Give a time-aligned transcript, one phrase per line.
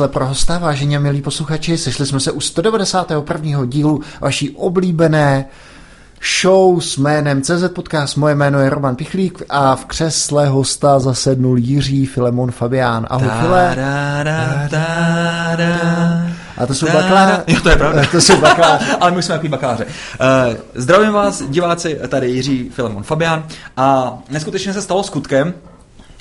[0.00, 1.78] Křesle pro hosta, vážení a milí posluchači.
[1.78, 3.64] Sešli jsme se u 191.
[3.66, 5.46] dílu vaší oblíbené
[6.40, 8.16] show s jménem CZ Podcast.
[8.16, 13.06] Moje jméno je Roman Pichlík a v křesle hosta zasednul Jiří Filemon Fabián.
[13.10, 13.76] Ahoj, File.
[16.58, 17.44] A to jsou bakaláře.
[17.46, 18.02] Jo, to je pravda.
[18.10, 18.86] To jsou bakaláře.
[19.00, 19.84] Ale my jsme takový bakaláře.
[19.84, 23.44] Uh, zdravím vás, diváci, tady Jiří Filemon Fabián.
[23.76, 25.54] A neskutečně se stalo skutkem,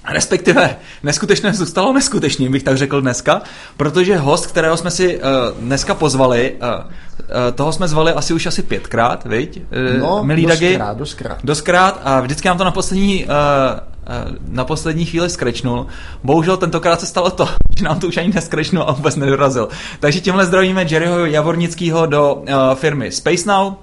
[0.08, 3.42] Respektive neskutečné zůstalo neskutečným, bych tak řekl dneska,
[3.78, 5.23] protože host, kterého jsme si uh,
[5.59, 9.61] dneska pozvali, uh, uh, toho jsme zvali asi už asi pětkrát, viď?
[9.94, 10.70] Uh, No, Dagi?
[10.70, 11.38] doskrát, doskrát.
[11.44, 15.88] Doskrát a vždycky nám to na poslední, uh, uh, na poslední chvíli skrečnul.
[16.23, 19.70] Bohužel tentokrát se stalo to, že nám to už ani neskrečnul a vůbec nedorazil.
[20.00, 23.73] Takže tímhle zdravíme Jerryho Javornického do uh, firmy Space Now.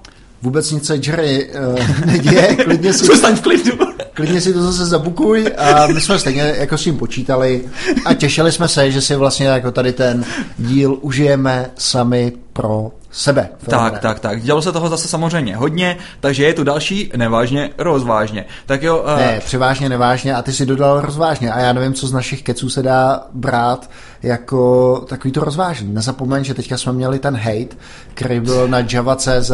[0.43, 3.96] Vůbec nic se Jerry uh, neděje, klidně si, Zůstaň v klidu.
[4.17, 7.65] Klidně si to zase zabukuj a my jsme stejně jako s tím počítali
[8.05, 10.25] a těšili jsme se, že si vlastně jako tady ten
[10.59, 13.49] díl užijeme sami pro sebe.
[13.71, 14.43] Tak, tak, tak.
[14.43, 18.45] Dělalo se toho zase samozřejmě hodně, takže je tu další nevážně, rozvážně.
[18.67, 22.07] Tak jo, uh, Ne, převážně, nevážně a ty si dodal rozvážně a já nevím, co
[22.07, 23.91] z našich keců se dá brát
[24.23, 25.95] jako takový to rozvážný.
[25.95, 27.77] Nezapomeň, že teďka jsme měli ten hate,
[28.15, 29.51] který byl na Java.cz,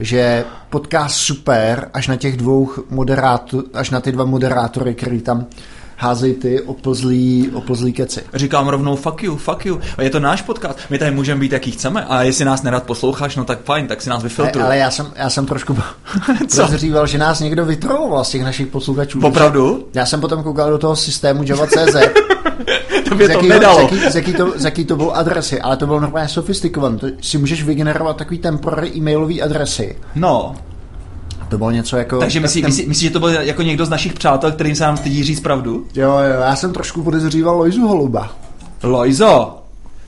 [0.00, 5.46] že podcast super až na těch dvou moderátor, až na ty dva moderátory, který tam
[5.96, 8.20] házejí ty oplzlý, oplzlý keci.
[8.34, 9.80] Říkám rovnou fuck you, fuck you.
[10.00, 13.36] Je to náš podcast, my tady můžeme být jaký chceme a jestli nás nerad posloucháš,
[13.36, 14.64] no tak fajn, tak si nás vyfiltruj.
[14.64, 15.76] ale já jsem, já jsem trošku
[16.48, 16.64] Co?
[16.64, 19.20] podezříval, že nás někdo vytroloval z těch našich posluchačů.
[19.22, 19.88] Opravdu?
[19.94, 21.96] Já jsem potom koukal do toho systému Java.cz
[23.08, 23.78] To by z to jaký, nedalo.
[23.78, 26.98] Z jaký, z, jaký to, z jaký to byl adresy, ale to bylo normálně sofistikované.
[26.98, 29.96] To si můžeš vygenerovat takový temporary e-mailové adresy.
[30.14, 30.54] No,
[31.52, 32.18] To bylo něco jako...
[32.18, 34.96] takže myslíš, myslí, myslí, že to byl jako někdo z našich přátel, kterým se nám
[34.96, 35.86] stydí říct pravdu?
[35.94, 38.32] Jo, jo, já jsem trošku podezříval Lojzu Holuba.
[38.82, 39.58] Lojzo,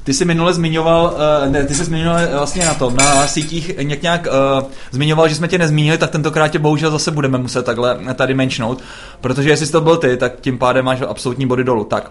[0.04, 4.02] ty jsi minule zmiňoval, uh, ne, ty jsi zmiňoval vlastně na tom, na sítích nějak
[4.02, 4.26] nějak
[4.60, 8.34] uh, zmiňoval, že jsme tě nezmínili, tak tentokrát tě bohužel zase budeme muset takhle tady
[8.34, 8.82] menšnout,
[9.20, 11.84] protože jestli jsi to byl ty, tak tím pádem máš absolutní body dolů.
[11.84, 12.10] Tak,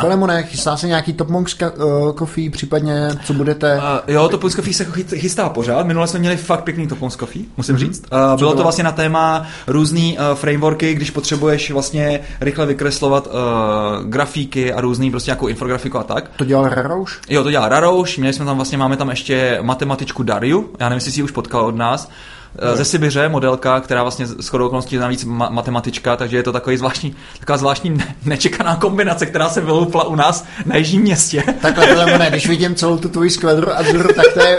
[0.00, 3.76] Filemone, chystá se nějaký Top Monks ka- uh, coffee, případně co budete...
[3.76, 5.86] Uh, jo, to Coffee se chy- chystá pořád.
[5.86, 7.78] Minule jsme měli fakt pěkný Topons Coffee, musím mm-hmm.
[7.78, 8.00] říct.
[8.00, 8.54] Uh, bylo bylo?
[8.54, 13.32] to vlastně na téma různý uh, frameworky, když potřebuješ vlastně rychle vykreslovat uh,
[14.04, 16.30] grafíky a různý prostě nějakou infografiku a tak.
[16.36, 17.20] To dělal Rarouš?
[17.28, 20.96] Jo, to dělá Rarouš, měli jsme tam vlastně, máme tam ještě matematičku Dariu, já nevím,
[20.96, 22.37] jestli si ji už potkal od nás, Eh,
[22.74, 26.52] ze Sibiře, modelka, která vlastně s chodou okolností je navíc ma- matematička, takže je to
[26.52, 31.42] takový zvláštní, taková zvláštní ne- nečekaná kombinace, která se vyloupla u nás na jižním městě.
[31.62, 34.58] Takhle, Filemone, když vidím celou tu tvoji skvedru Azure, tak to je...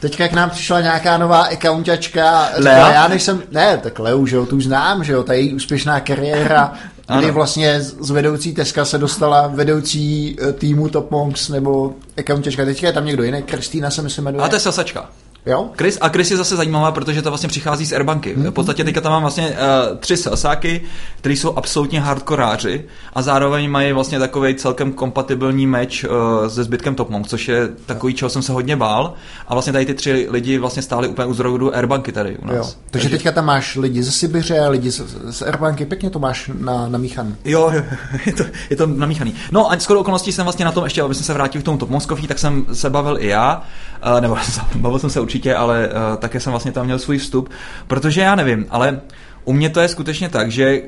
[0.00, 2.30] Teďka k nám přišla nějaká nová accountačka.
[2.30, 2.92] a Lea?
[2.92, 5.54] Já než jsem, ne, tak Leu, že jo, tu už znám, že jo, ta její
[5.54, 6.72] úspěšná kariéra,
[7.06, 7.32] kdy Ano.
[7.32, 12.64] vlastně z z vedoucí Teska se dostala vedoucí eh, týmu Top Monks nebo accountačka.
[12.64, 14.44] Teďka je tam někdo jiný, Kristýna se myslím jmenuje.
[14.44, 15.08] A to je sasačka.
[15.46, 15.70] Jo?
[15.76, 18.34] Chris, a Chris je zase zajímavá, protože to vlastně přichází z Airbanky.
[18.36, 18.46] Mhm.
[18.46, 20.82] V podstatě teďka tam mám vlastně uh, tři sasáky,
[21.18, 26.10] kteří jsou absolutně hardkoráři a zároveň mají vlastně takový celkem kompatibilní meč uh,
[26.48, 29.14] se zbytkem Top Monk, což je takový, čeho jsem se hodně bál.
[29.48, 32.56] A vlastně tady ty tři lidi vlastně stáli úplně u zrodu Airbanky tady u nás.
[32.56, 32.74] Jo.
[32.90, 36.88] Takže teďka tam máš lidi ze Sibiře, lidi z, z Airbanky, pěkně to máš na,
[36.88, 37.36] namíchaný.
[37.44, 37.82] Jo, jo,
[38.26, 39.34] je to, je to namíchaný.
[39.52, 41.78] No a skoro okolností jsem vlastně na tom ještě, aby jsem se vrátil k tomu
[41.78, 43.62] Top Monk Coffee, tak jsem se bavil i já,
[44.06, 44.36] uh, nebo
[44.74, 47.50] bavil jsem se určitě, ale uh, také jsem vlastně tam měl svůj vstup,
[47.86, 49.00] protože já nevím, ale
[49.44, 50.82] u mě to je skutečně tak, že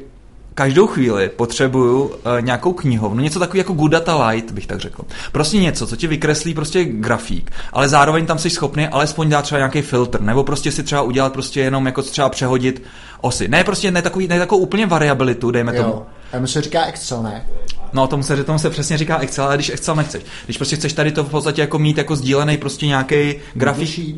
[0.54, 5.02] každou chvíli potřebuju uh, nějakou knihovnu, něco takový jako Good Data Light, bych tak řekl.
[5.32, 9.58] Prostě něco, co ti vykreslí prostě grafík, ale zároveň tam jsi schopný alespoň dát třeba
[9.58, 12.82] nějaký filtr, nebo prostě si třeba udělat prostě jenom jako třeba přehodit
[13.20, 13.48] osy.
[13.48, 15.88] Ne prostě ne takový, ne takovou úplně variabilitu, dejme tomu.
[15.88, 16.06] Jo.
[16.32, 17.46] A mi se říká Excel, ne?
[17.92, 20.22] No, tomu se, tomu se přesně říká Excel, ale když Excel nechceš.
[20.44, 24.16] Když prostě chceš tady to v podstatě jako mít jako sdílený prostě nějaký grafik.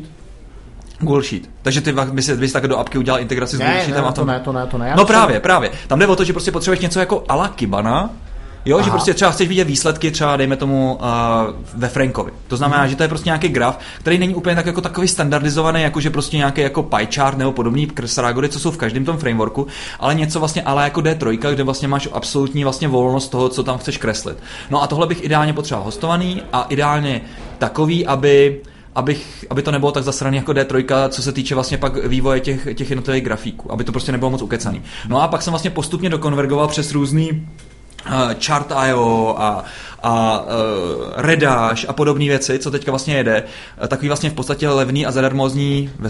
[1.01, 1.49] Google Sheet.
[1.61, 4.03] Takže ty by si, by si tak do apky udělal integraci s Google Ne, Sheetem
[4.03, 4.93] ne, a to ne, to ne, to ne.
[4.97, 5.71] No právě, právě.
[5.87, 8.09] Tam jde o to, že prostě potřebuješ něco jako ala Kibana,
[8.65, 8.85] Jo, Aha.
[8.85, 11.07] že prostě třeba chceš vidět výsledky třeba, dejme tomu, uh,
[11.73, 12.31] ve Frankovi.
[12.47, 15.81] To znamená, že to je prostě nějaký graf, který není úplně tak jako takový standardizovaný,
[15.81, 19.17] jako že prostě nějaký jako pie chart nebo podobný srágory, co jsou v každém tom
[19.17, 19.67] frameworku,
[19.99, 23.77] ale něco vlastně ale jako D3, kde vlastně máš absolutní vlastně volnost toho, co tam
[23.77, 24.37] chceš kreslit.
[24.69, 27.21] No a tohle bych ideálně potřeboval hostovaný a ideálně
[27.57, 28.61] takový, aby
[28.95, 32.67] abych, aby to nebylo tak zasraný jako D3, co se týče vlastně pak vývoje těch,
[32.73, 34.81] těch jednotlivých grafíků, aby to prostě nebylo moc ukecaný.
[35.07, 38.13] No a pak jsem vlastně postupně dokonvergoval přes různý uh,
[38.45, 39.63] Chart.io a,
[40.03, 40.47] a uh,
[41.15, 43.43] Redash a podobné věci, co teďka vlastně jede,
[43.87, 46.09] takový vlastně v podstatě levný a zadarmozní ve,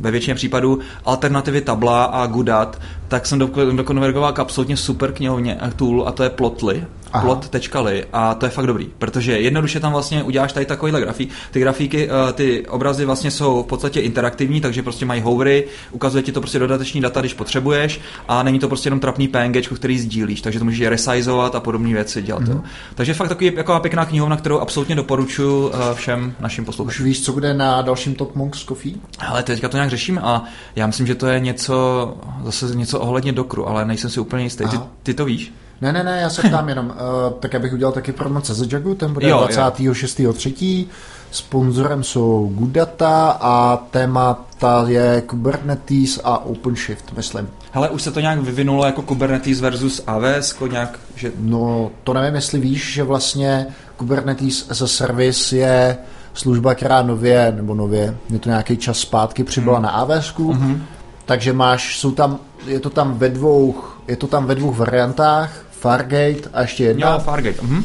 [0.00, 3.38] ve většině případů alternativy Tabla a Gudat, tak jsem
[3.76, 6.84] dokonvergoval k absolutně super knihovně a tool a to je Plotly,
[7.20, 11.28] plot.ly a to je fakt dobrý, protože jednoduše tam vlastně uděláš tady takovýhle grafí.
[11.50, 16.22] Ty grafíky, eh, ty obrazy vlastně jsou v podstatě interaktivní, takže prostě mají hovery, ukazuje
[16.22, 19.98] ti to prostě dodateční data, když potřebuješ a není to prostě jenom trapný PNG, který
[19.98, 22.42] sdílíš, takže to můžeš resizovat a podobné věci dělat.
[22.42, 22.62] Mm-hmm.
[22.94, 27.02] Takže fakt takový jako pěkná knihovna, kterou absolutně doporučuji eh, všem našim posluchačům.
[27.02, 28.94] Už víš, co bude na dalším Top Monks Coffee?
[29.18, 30.44] Ale teďka to nějak řeším a
[30.76, 32.14] já myslím, že to je něco,
[32.44, 34.68] zase něco ohledně dokru, ale nejsem si úplně jistý.
[34.68, 35.52] Ty, ty to víš?
[35.80, 36.92] Ne, ne, ne, já se ptám jenom, uh,
[37.40, 40.86] tak abych udělal taky promoce ze Jagu, ten bude 26.3.
[41.30, 47.48] Sponzorem jsou Gudata a témata je Kubernetes a OpenShift, myslím.
[47.72, 51.32] Hele, už se to nějak vyvinulo jako Kubernetes versus AWS, nějak, že...
[51.38, 55.98] No, to nevím, jestli víš, že vlastně Kubernetes as a service je
[56.34, 59.82] služba, která nově, nebo nově, je to nějaký čas zpátky, přibyla hmm.
[59.82, 60.78] na AWS, mm-hmm.
[61.24, 63.74] takže máš, jsou tam, je to tam ve dvou,
[64.08, 67.12] je to tam ve dvou variantách, Fargate a ještě jedna.
[67.12, 67.62] Jo, Fargate.
[67.62, 67.84] Mhm.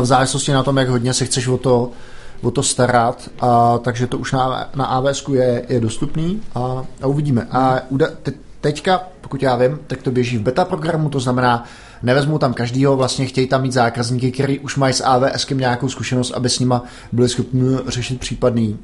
[0.00, 1.90] V závislosti na tom, jak hodně se chceš o to,
[2.42, 7.06] o to starat, a, takže to už na, na AWS je, je dostupný a, a
[7.06, 7.46] uvidíme.
[7.50, 11.64] A uda, te, teďka, pokud já vím, tak to běží v beta programu, to znamená,
[12.02, 16.30] nevezmu tam každýho, vlastně chtějí tam mít zákazníky, který už mají s AWS nějakou zkušenost,
[16.30, 18.78] aby s nima byli schopni řešit případný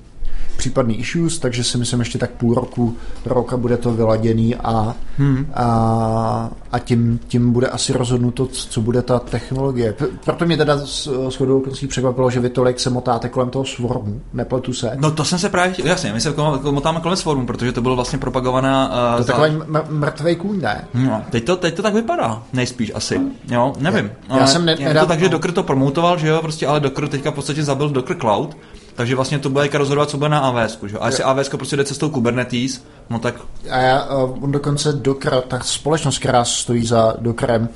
[0.57, 2.97] případný issues, takže si myslím ještě tak půl roku,
[3.27, 5.47] roka bude to vyladěný a, hmm.
[5.55, 9.95] a, a tím, tím bude asi rozhodnuto, co bude ta technologie.
[10.25, 14.21] Proto mě teda s, s chodou překvapilo, že vy tolik se motáte kolem toho Swarmu,
[14.33, 14.97] nepletu se.
[15.01, 16.35] No to jsem se právě, jasně, my se
[16.71, 18.89] motáme kolem Swarmu, protože to bylo vlastně propagovaná...
[18.89, 20.85] Uh, to je takový mrtvý kůň, ne?
[20.95, 23.21] No, teď to, teď to tak vypadá, nejspíš asi,
[23.51, 24.11] jo, nevím.
[24.29, 26.81] Já, já jsem ne, je to tak, že Docker to promotoval, že jo, prostě, ale
[26.81, 28.57] Docker teďka v podstatě zabil Docker Cloud,
[28.95, 30.79] takže vlastně to bude rozhodovat, co bude na AWS.
[30.87, 30.99] Že?
[30.99, 33.35] A jestli AWS prostě jde cestou Kubernetes, no tak...
[33.71, 37.69] A já, uh, on dokonce Docker, ta společnost, která stojí za Dockerem,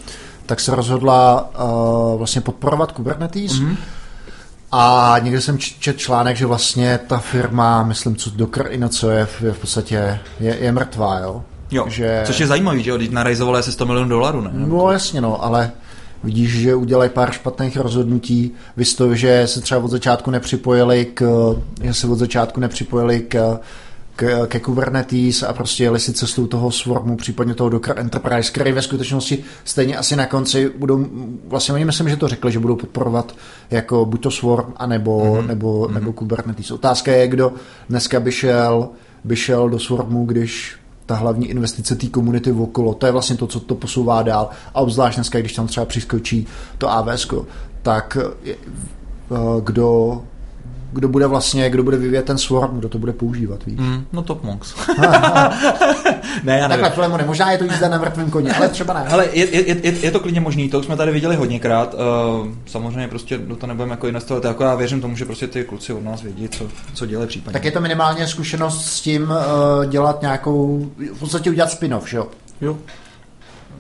[0.47, 3.53] tak se rozhodla uh, vlastně podporovat Kubernetes.
[3.53, 3.76] Mm-hmm.
[4.73, 9.11] A někde jsem četl článek, že vlastně ta firma, myslím, co Docker i na co
[9.11, 11.43] je, je v podstatě je, je mrtvá, jo.
[11.70, 12.23] Jo, že...
[12.26, 14.50] což je zajímavý, že jo, když narajzovali asi 100 milionů dolarů, ne?
[14.53, 15.70] No jasně, no, ale
[16.25, 18.55] vidíš, že udělají pár špatných rozhodnutí,
[18.97, 23.61] to, že se třeba od začátku nepřipojili k, že se od začátku nepřipojili k
[24.19, 28.73] k, ke Kubernetes a prostě jeli si cestou toho Swarmu, případně toho Docker Enterprise, který
[28.73, 31.06] ve skutečnosti stejně asi na konci budou,
[31.44, 33.37] vlastně oni myslím, že to řekli, že budou podporovat
[33.70, 35.47] jako buď to Swarm, anebo, mm-hmm.
[35.47, 35.94] nebo, mm-hmm.
[35.94, 36.70] nebo Kubernetes.
[36.70, 37.53] Otázka je, kdo
[37.88, 38.88] dneska by šel,
[39.25, 40.77] by šel do Swarmu, když
[41.08, 42.94] ta hlavní investice té komunity okolo.
[42.94, 44.50] To je vlastně to, co to posouvá dál.
[44.74, 46.46] A obzvlášť dneska, když tam třeba přiskočí
[46.79, 47.27] to AWS,
[47.82, 48.55] tak eh,
[49.65, 50.22] kdo
[50.93, 53.79] kdo bude vlastně, kdo bude vyvíjet ten swarm, kdo to bude používat, víš?
[53.79, 54.75] Mm, no top monks.
[56.45, 56.69] ne, já nevím.
[56.69, 59.07] Takhle, Filemone, možná je to jízda na mrtvém koni, ale třeba ne.
[59.11, 61.95] Ale je, je, je, je, to klidně možný, to už jsme tady viděli hodněkrát.
[61.95, 62.01] Uh,
[62.67, 65.93] samozřejmě prostě do toho nebudeme jako investovat, jako já věřím tomu, že prostě ty kluci
[65.93, 67.53] od nás vědí, co, co dělají případně.
[67.53, 72.17] Tak je to minimálně zkušenost s tím uh, dělat nějakou, v podstatě udělat spin-off, že
[72.17, 72.27] jo?
[72.61, 72.79] Jo.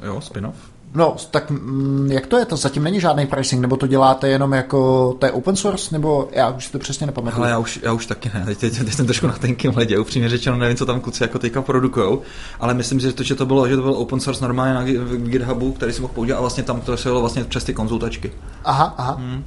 [0.02, 0.77] Jo, spin-off.
[0.94, 2.44] No, tak mm, jak to je?
[2.44, 6.28] To zatím není žádný pricing, nebo to děláte jenom jako, to je open source, nebo
[6.32, 7.42] já už si to přesně nepamatuju.
[7.42, 9.98] Ale já už, já už taky ne, teď, teď, teď jsem trošku na tenkým ledě,
[9.98, 12.22] upřímně řečeno nevím, co tam kluci jako teďka produkujou,
[12.60, 14.84] ale myslím si, že to, že to bylo, že to byl open source normálně na
[15.16, 18.32] GitHubu, který si mohl použít a vlastně tam to se vlastně přes ty konzultačky.
[18.64, 19.12] Aha, aha.
[19.12, 19.44] Hmm.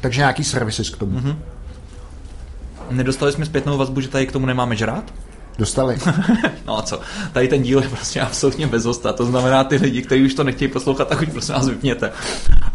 [0.00, 1.18] Takže nějaký services k tomu.
[1.18, 1.36] Mm-hmm.
[2.90, 5.04] Nedostali jsme zpětnou vazbu, že tady k tomu nemáme žrát?
[5.58, 5.96] Dostali.
[6.66, 7.00] no a co?
[7.32, 9.12] Tady ten díl je prostě absolutně bezosta.
[9.12, 12.12] To znamená, ty lidi, kteří už to nechtějí poslouchat, tak už prostě nás vypněte.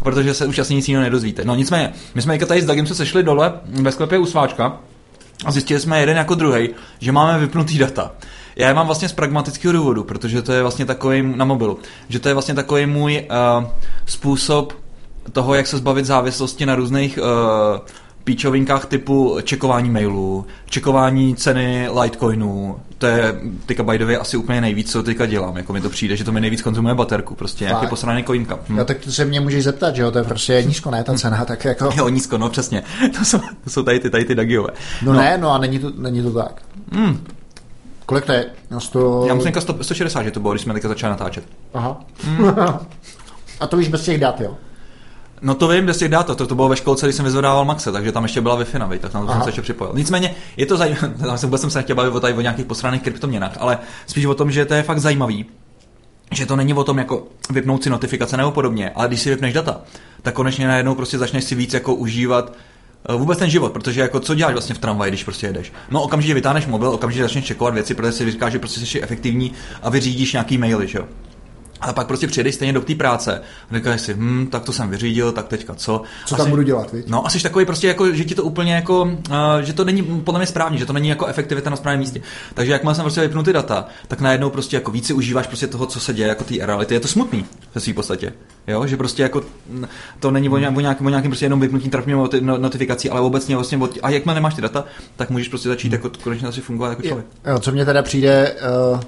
[0.02, 1.44] Protože se už asi nic jiného nedozvíte.
[1.44, 4.80] No nicméně, my jsme tady s Dagem se sešli dole ve sklepě u sváčka
[5.44, 6.68] a zjistili jsme jeden jako druhý,
[6.98, 8.12] že máme vypnutý data.
[8.56, 12.18] Já je mám vlastně z pragmatického důvodu, protože to je vlastně takový na mobilu, že
[12.18, 13.28] to je vlastně takový můj
[13.60, 13.64] uh,
[14.06, 14.72] způsob
[15.32, 17.80] toho, jak se zbavit závislosti na různých uh,
[18.24, 24.60] píčovinkách typu čekování mailů, čekování ceny Litecoinů, to je teďka by the way asi úplně
[24.60, 27.64] nejvíc, co teďka dělám, jako mi to přijde, že to mi nejvíc konzumuje baterku, prostě
[27.64, 28.58] nějaký posraný coinka.
[28.68, 28.78] Hm.
[28.78, 31.14] Jo, tak to se mě můžeš zeptat, že jo, to je prostě nízko, ne, ta
[31.14, 31.90] cena, tak jako...
[31.96, 32.82] Jo, nízko, no přesně,
[33.18, 34.70] to jsou, to jsou tady ty, tady ty dagiové.
[35.02, 36.62] No, no, ne, no a není to, není to tak.
[36.92, 37.24] Hmm.
[38.06, 38.46] Kolik to je?
[38.70, 39.24] No 100...
[39.28, 41.44] Já myslím 100, 160, že to bylo, když jsme teďka začali natáčet.
[41.74, 42.00] Aha.
[42.24, 42.48] Hmm.
[43.60, 44.56] a to víš bez těch dat, jo?
[45.42, 46.34] No to vím, kde si dá to.
[46.34, 46.46] to.
[46.46, 49.28] To bylo ve školce, když jsem vyzvedával Maxe, takže tam ještě byla Wi-Fi, tak tam
[49.28, 49.92] jsem se ještě připojil.
[49.96, 53.56] Nicméně je to zajímavé, vůbec jsem se nechtěl bavit o, tady o nějakých posraných kryptoměnách,
[53.60, 55.46] ale spíš o tom, že to je fakt zajímavý,
[56.32, 59.54] že to není o tom jako vypnout si notifikace nebo podobně, ale když si vypneš
[59.54, 59.80] data,
[60.22, 62.52] tak konečně najednou prostě začneš si víc jako užívat
[63.08, 65.72] eh, vůbec ten život, protože jako co děláš vlastně v tramvaji, když prostě jedeš?
[65.90, 69.52] No okamžitě vytáhneš mobil, okamžitě začneš čekovat věci, protože si říkáš, že prostě jsi efektivní
[69.82, 71.04] a vyřídíš nějaký maily, že jo?
[71.80, 74.90] A pak prostě přijedeš stejně do té práce a říkáš si, hm, tak to jsem
[74.90, 76.02] vyřídil, tak teďka co?
[76.26, 77.08] Co tam Asi- budu dělat, viď?
[77.08, 79.12] No, asi takový prostě jako, že ti to úplně jako, uh,
[79.60, 82.22] že to není podle mě správně, že to není jako efektivita na správném místě.
[82.54, 85.66] Takže jakmile jsem prostě vypnul ty data, tak najednou prostě jako víc si užíváš prostě
[85.66, 86.94] toho, co se děje, jako té reality.
[86.94, 87.44] Je to smutný
[87.74, 88.32] ve své podstatě.
[88.66, 89.42] Jo, že prostě jako
[90.20, 93.20] to není o, nějak, o, nějakým, o nějakým prostě jenom vypnutí noti- no- notifikací, ale
[93.20, 94.84] obecně vlastně od, a jakmile nemáš ty data,
[95.16, 97.26] tak můžeš prostě začít jako konečně asi fungovat jako člověk.
[97.46, 98.56] Jo, co mě teda přijde,
[98.92, 99.00] uh,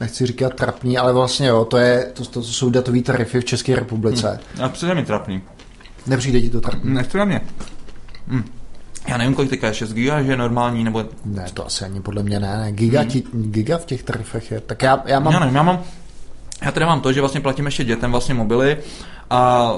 [0.00, 3.76] nechci říkat trapný, ale vlastně jo, to, je, to, to, jsou datový tarify v České
[3.76, 4.40] republice.
[4.62, 5.42] A přijde mi trapný.
[6.06, 6.94] Nepřijde ti to trapný?
[6.94, 7.40] Nepřijde mě.
[8.26, 8.44] Hm.
[9.08, 12.00] Já nevím, kolik teďka je 6 giga, že je normální, nebo Ne, to asi ani
[12.00, 12.56] podle mě ne.
[12.56, 12.72] ne.
[12.72, 14.60] Giga, ti, giga v těch tarifech je.
[14.60, 15.32] Tak já, já mám...
[15.32, 15.82] Já nevím, já mám,
[16.62, 18.78] já teda mám to, že vlastně platím ještě dětem vlastně mobily
[19.30, 19.72] a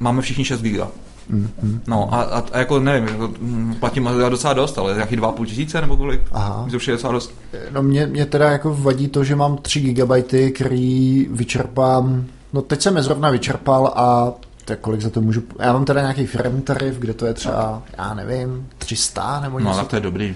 [0.00, 0.88] máme všichni 6 giga.
[1.28, 5.16] Mm, No a, a, a, jako nevím, jako, mm, platím já docela dost, ale jaký
[5.16, 6.20] 2,5 tisíce nebo kolik?
[6.32, 6.66] Aha.
[6.70, 7.34] Že je docela dost.
[7.70, 12.82] No mě, mě teda jako vadí to, že mám 3 gigabajty, který vyčerpám, no teď
[12.82, 14.32] jsem je zrovna vyčerpal a
[14.64, 17.82] tak kolik za to můžu, já mám teda nějaký firmní tarif, kde to je třeba,
[17.98, 19.78] já nevím, 300 nebo No něco.
[19.80, 20.34] tak to je dobrý.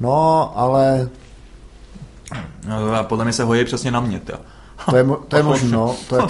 [0.00, 1.08] No, ale
[2.68, 4.38] No, a podle mě se hojí přesně na mě, jo.
[4.90, 6.22] To je, to je možné, no, to je,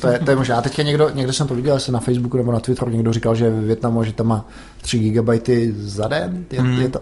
[0.00, 0.54] to je, to je možné.
[0.54, 3.34] A teďka někdo, někdo jsem to viděl, jestli na Facebooku nebo na Twitteru, někdo říkal,
[3.34, 4.44] že ve Větnamu, že tam má
[4.80, 6.80] 3 gigabajty za den, je, Hmm.
[6.80, 7.00] je to,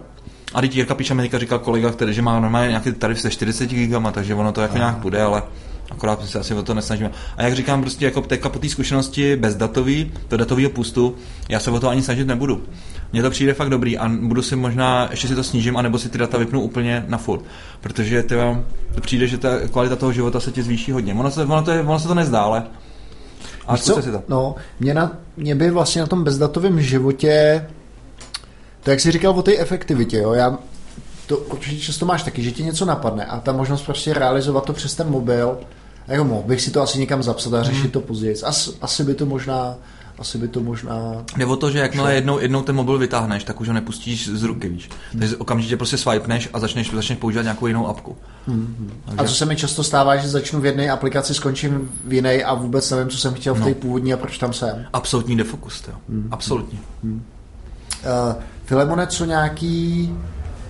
[0.55, 3.31] A teď Jirka píše mi teďka říkal kolega, který, že má normálně nějaký tarif se
[3.31, 5.43] 40 gigama, takže ono to jako nějak bude, ale
[5.91, 7.11] akorát se asi o to nesnažíme.
[7.37, 11.15] A jak říkám, prostě jako teďka po té zkušenosti bez datový, to datového pustu,
[11.49, 12.63] já se o to ani snažit nebudu.
[13.13, 16.09] Mně to přijde fakt dobrý a budu si možná, ještě si to snížím, anebo si
[16.09, 17.43] ty data vypnu úplně na full.
[17.81, 18.35] Protože ty,
[18.95, 21.15] to přijde, že ta kvalita toho života se ti zvýší hodně.
[21.15, 22.63] Ono se, ono to, je, ono se to nezdá, ale
[23.67, 24.03] a co?
[24.03, 24.23] si to.
[24.29, 27.67] No, mě, na, mě by vlastně na tom bezdatovém životě,
[28.83, 30.59] to jak jsi říkal o té efektivitě, jo, já
[31.27, 34.73] to určitě často máš taky, že ti něco napadne a ta možnost prostě realizovat to
[34.73, 35.59] přes ten mobil,
[36.09, 38.37] jako mohl bych si to asi někam zapsat a řešit to později.
[38.45, 39.77] As, asi by to možná,
[40.19, 43.61] asi by to možná, Jde o to, že jakmile jednou, jednou ten mobil vytáhneš, tak
[43.61, 44.89] už ho nepustíš z ruky, víš.
[45.19, 48.17] Takže okamžitě prostě swipeneš a začneš, začneš používat nějakou jinou apku.
[49.17, 52.55] a co se mi často stává, že začnu v jedné aplikaci, skončím v jiné a
[52.55, 53.75] vůbec nevím, co jsem chtěl v té No.
[53.75, 54.87] původní a proč tam jsem.
[54.93, 55.95] Absolutní defokus, jo.
[56.31, 56.79] Absolutně.
[57.03, 57.13] Uh,
[58.65, 60.11] Filemone, co nějaký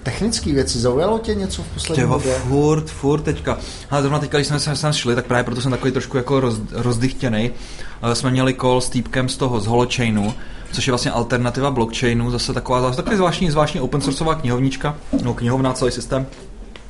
[0.02, 2.34] technické věci, zaujalo tě něco v poslední Těho, době?
[2.34, 3.58] furt, furt teďka.
[3.90, 6.40] Ale zrovna teďka, když jsme se sem šli, tak právě proto jsem takový trošku jako
[6.40, 7.50] roz, rozdychtěný.
[8.02, 10.34] Uh, jsme měli call s týpkem z toho, z Holochainu,
[10.72, 15.34] což je vlastně alternativa blockchainu, zase taková, zase takový zvláštní, zvláštní open sourceová knihovnička, no
[15.34, 16.26] knihovna, celý systém.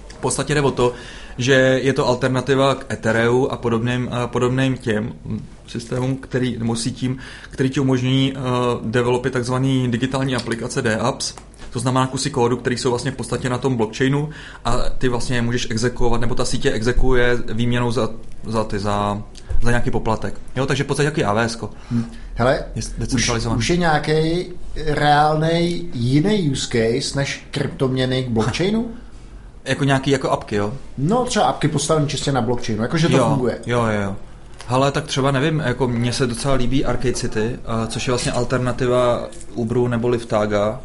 [0.09, 0.93] V podstatě jde o to,
[1.39, 1.53] že
[1.83, 5.13] je to alternativa k Ethereu a podobným, a podobným těm
[5.67, 7.19] systémům, který, nebo sítím,
[7.51, 8.43] který ti umožní uh,
[8.91, 11.35] developit takzvaný digitální aplikace DApps,
[11.71, 14.29] to znamená kusy kódu, který jsou vlastně v podstatě na tom blockchainu
[14.65, 18.09] a ty vlastně je můžeš exekuovat, nebo ta sítě exekuje výměnou za,
[18.47, 19.23] za, ty, za,
[19.63, 20.35] za nějaký poplatek.
[20.57, 21.59] Jo, takže v podstatě jaký AWS.
[22.35, 22.83] Hele, Je
[23.15, 24.47] už, už je nějaký
[24.87, 28.91] reálný jiný use case než kryptoměny k blockchainu?
[29.65, 30.75] Jako nějaký jako apky, jo?
[30.99, 33.59] No třeba apky postavené čistě na blockchainu, jakože to jo, funguje.
[33.67, 34.17] Jo, jo, jo.
[34.69, 38.33] Ale tak třeba nevím, jako mně se docela líbí Arcade City, a což je vlastně
[38.33, 40.81] alternativa Uberu nebo Liftaga,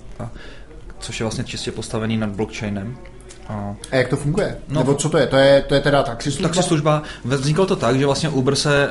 [1.06, 2.98] což je vlastně čistě postavený nad blockchainem.
[3.48, 4.58] A A jak to funguje?
[4.68, 4.80] No.
[4.80, 5.28] Nebo co to je?
[5.28, 6.50] To je, to je teda taxislužba?
[6.50, 8.90] taxislužba, vzniklo to tak, že vlastně Uber se,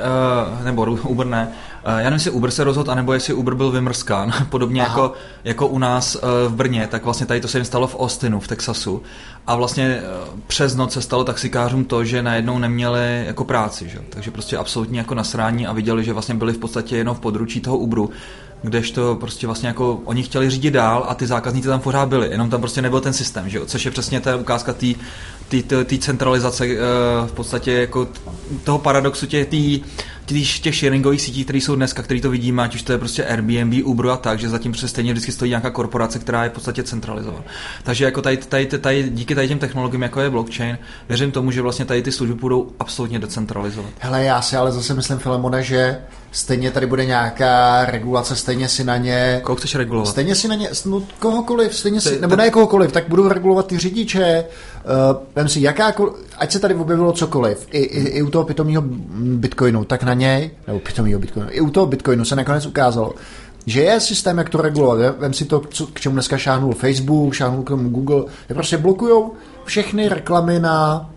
[0.60, 1.48] eh, nebo Uber ne,
[1.84, 4.90] eh, já nevím, jestli Uber se rozhodl, anebo jestli Uber byl vymrskán, podobně Aha.
[4.90, 5.12] jako,
[5.44, 8.40] jako u nás eh, v Brně, tak vlastně tady to se jim stalo v Austinu,
[8.40, 9.02] v Texasu.
[9.46, 10.00] A vlastně
[10.46, 13.98] přes noc se stalo taxikářům to, že najednou neměli jako práci, že?
[14.08, 17.60] takže prostě absolutně jako nasrání a viděli, že vlastně byli v podstatě jenom v područí
[17.60, 18.10] toho Uberu,
[18.64, 22.50] kdežto prostě vlastně jako oni chtěli řídit dál a ty zákazníci tam pořád byli, jenom
[22.50, 23.66] tam prostě nebyl ten systém, že jo?
[23.66, 24.86] což je přesně ta ukázka té
[25.48, 26.76] té- té té centralizace eh,
[27.26, 28.08] v podstatě jako
[28.64, 29.80] toho paradoxu těch, tý,
[30.26, 33.24] těch, těch sharingových sítí, které jsou dneska, které to vidíme, ať už to je prostě
[33.24, 36.52] Airbnb, Uber a tak, že zatím přes stejně vždycky stojí nějaká korporace, která je v
[36.52, 37.44] podstatě centralizovaná.
[37.82, 40.78] Takže jako tady, tady, tady, díky tady těm technologiím, jako je blockchain,
[41.08, 43.90] věřím tomu, že vlastně tady ty služby budou absolutně decentralizovat.
[43.98, 45.98] Hele, já si ale zase myslím, Filemone, že
[46.32, 49.40] stejně tady bude nějaká regulace, stejně si na ně...
[49.44, 50.08] Koho chceš regulovat?
[50.08, 53.78] Stejně si na ně, no, kohokoliv, stejně si, nebo ne kohokoliv, tak budou regulovat ty
[53.78, 54.44] řidiče,
[54.84, 58.82] uh, vem si jakákoliv, ať se tady objevilo cokoliv, i, i, i u toho pitomího
[59.16, 63.14] bitcoinu, tak na něj, nebo pitomího bitcoinu, i u toho bitcoinu se nakonec ukázalo,
[63.66, 65.16] že je systém, jak to regulovat.
[65.18, 68.78] Vem- si to, co, k čemu dneska šáhnul Facebook, šáhnul k tomu Google, je prostě
[68.78, 69.32] blokujou
[69.64, 71.10] všechny reklamy na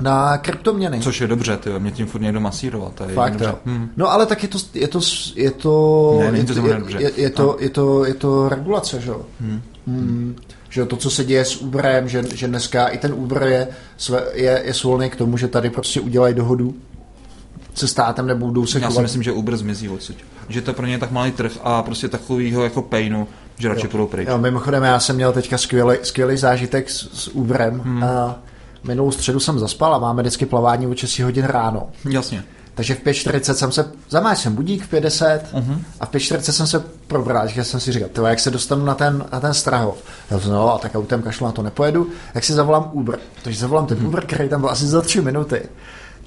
[0.00, 1.00] na kryptoměny.
[1.00, 2.94] Což je dobře, ty mě tím furt někdo masírovat.
[2.94, 3.54] To je Fakt, dobře.
[3.64, 3.90] Hmm.
[3.96, 5.00] No ale tak je to, je to,
[5.34, 6.98] je to, Ne, není to je, je, dobře.
[7.00, 9.20] je, je, to, je, to, je to regulace, že jo?
[9.40, 9.60] Hmm.
[9.86, 10.36] Hmm.
[10.70, 13.68] Že to, co se děje s Uberem, že, že dneska i ten Uber je,
[14.32, 16.74] je, je svolný k tomu, že tady prostě udělají dohodu
[17.78, 19.02] se státem nebo budou se Já si chovat.
[19.02, 20.16] myslím, že Uber zmizí odsud.
[20.48, 23.88] Že to je pro ně tak malý trh a prostě takovýho jako painu, že radši
[23.88, 24.28] půjdou pryč.
[24.28, 27.80] Jo, mimochodem, já jsem měl teďka skvělý, skvělý zážitek s, s Uberem.
[27.80, 28.04] Hmm.
[28.04, 28.36] A
[28.84, 31.88] minulou středu jsem zaspal a máme vždycky plavání o 6 hodin ráno.
[32.10, 32.44] Jasně.
[32.74, 35.82] Takže v 5.40 jsem se, zamáš jsem budík v 50 Mhm.
[36.00, 38.94] a v 5.40 jsem se probral, že jsem si říkal, tyhle, jak se dostanu na
[38.94, 39.96] ten, na ten Strahov.
[40.30, 43.18] Já jsem, no a tak autem kašlu na to nepojedu, jak si zavolám Uber.
[43.42, 45.62] Takže zavolám ten Uber, který tam byl asi za 3 minuty.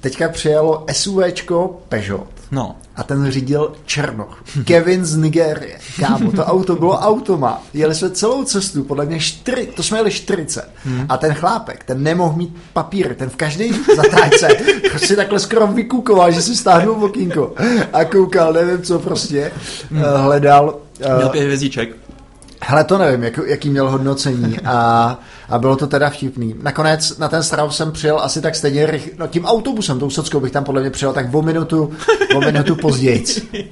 [0.02, 2.76] Teďka přijelo SUVčko Peugeot No.
[2.96, 4.44] a ten řídil Černoch.
[4.64, 5.78] Kevin z Nigérie.
[6.00, 7.62] Kámo, to auto bylo automat.
[7.74, 10.68] Jeli jsme celou cestu, podle mě čtyři, to jsme jeli 40.
[11.08, 13.64] A ten chlápek, ten nemohl mít papír, ten v každé
[13.96, 14.48] zatáčce
[14.96, 17.54] si takhle skoro vykukoval, že si stáhnul okýnko
[17.92, 19.52] a koukal, nevím co prostě,
[19.96, 20.76] eh, hledal.
[21.00, 21.96] eh, Měl pět hvězdíček.
[22.64, 25.18] Hele, to nevím, jak, jaký měl hodnocení a,
[25.52, 26.54] a bylo to teda vtipný.
[26.62, 30.40] Nakonec na ten Strav jsem přijel asi tak stejně rych, no tím autobusem, tou Sockou
[30.40, 31.92] bych tam podle mě přijel tak o minutu,
[32.34, 33.24] o minutu později.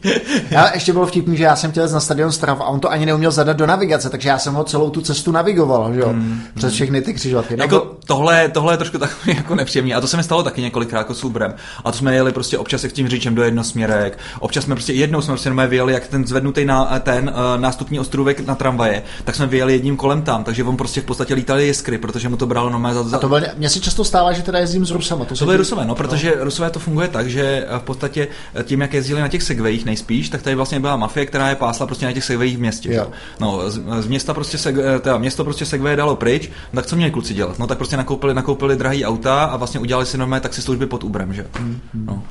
[0.50, 2.90] Já ještě bylo vtipný, že já jsem chtěl jít na stadion Strav a on to
[2.90, 6.14] ani neuměl zadat do navigace, takže já jsem ho celou tu cestu navigoval, že jo,
[6.54, 7.56] přes všechny ty křižovatky.
[7.56, 9.94] No, Jako tohle, tohle je trošku takový jako nepříjemný.
[9.94, 11.54] A to se mi stalo taky několikrát jako s Uberem.
[11.84, 14.18] A to jsme jeli prostě občas jak tím řičem do jednosměrek.
[14.40, 18.00] Občas jsme prostě jednou jsme prostě jenom vyjeli, jak ten zvednutý na, ten uh, nástupní
[18.00, 21.60] ostrůvek na tramvaje, tak jsme vyjeli jedním kolem tam, takže on prostě v podstatě lítal
[21.70, 24.42] jiskry, protože mu to bralo normálně za, a to byl, mně se často stává, že
[24.42, 25.24] teda jezdím s Rusama.
[25.24, 28.28] To, To se byly Rusové, no, protože Rusové to funguje tak, že v podstatě
[28.62, 31.86] tím, jak jezdili na těch segwayích nejspíš, tak tady vlastně byla mafie, která je pásla
[31.86, 32.94] prostě na těch segwayích v městě.
[32.94, 33.10] Jo.
[33.40, 36.96] No, z, z města prostě seg, teda město prostě segway dalo pryč, no, tak co
[36.96, 37.58] měli kluci dělat?
[37.58, 41.34] No tak prostě nakoupili, nakoupili drahý auta a vlastně udělali si normálně taxislužby pod Uberem,
[41.34, 41.46] že?
[41.94, 42.22] No.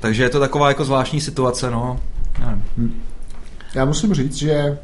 [0.00, 2.00] Takže je to taková jako zvláštní situace, no.
[2.40, 3.02] Nevím.
[3.74, 4.78] Já musím říct, že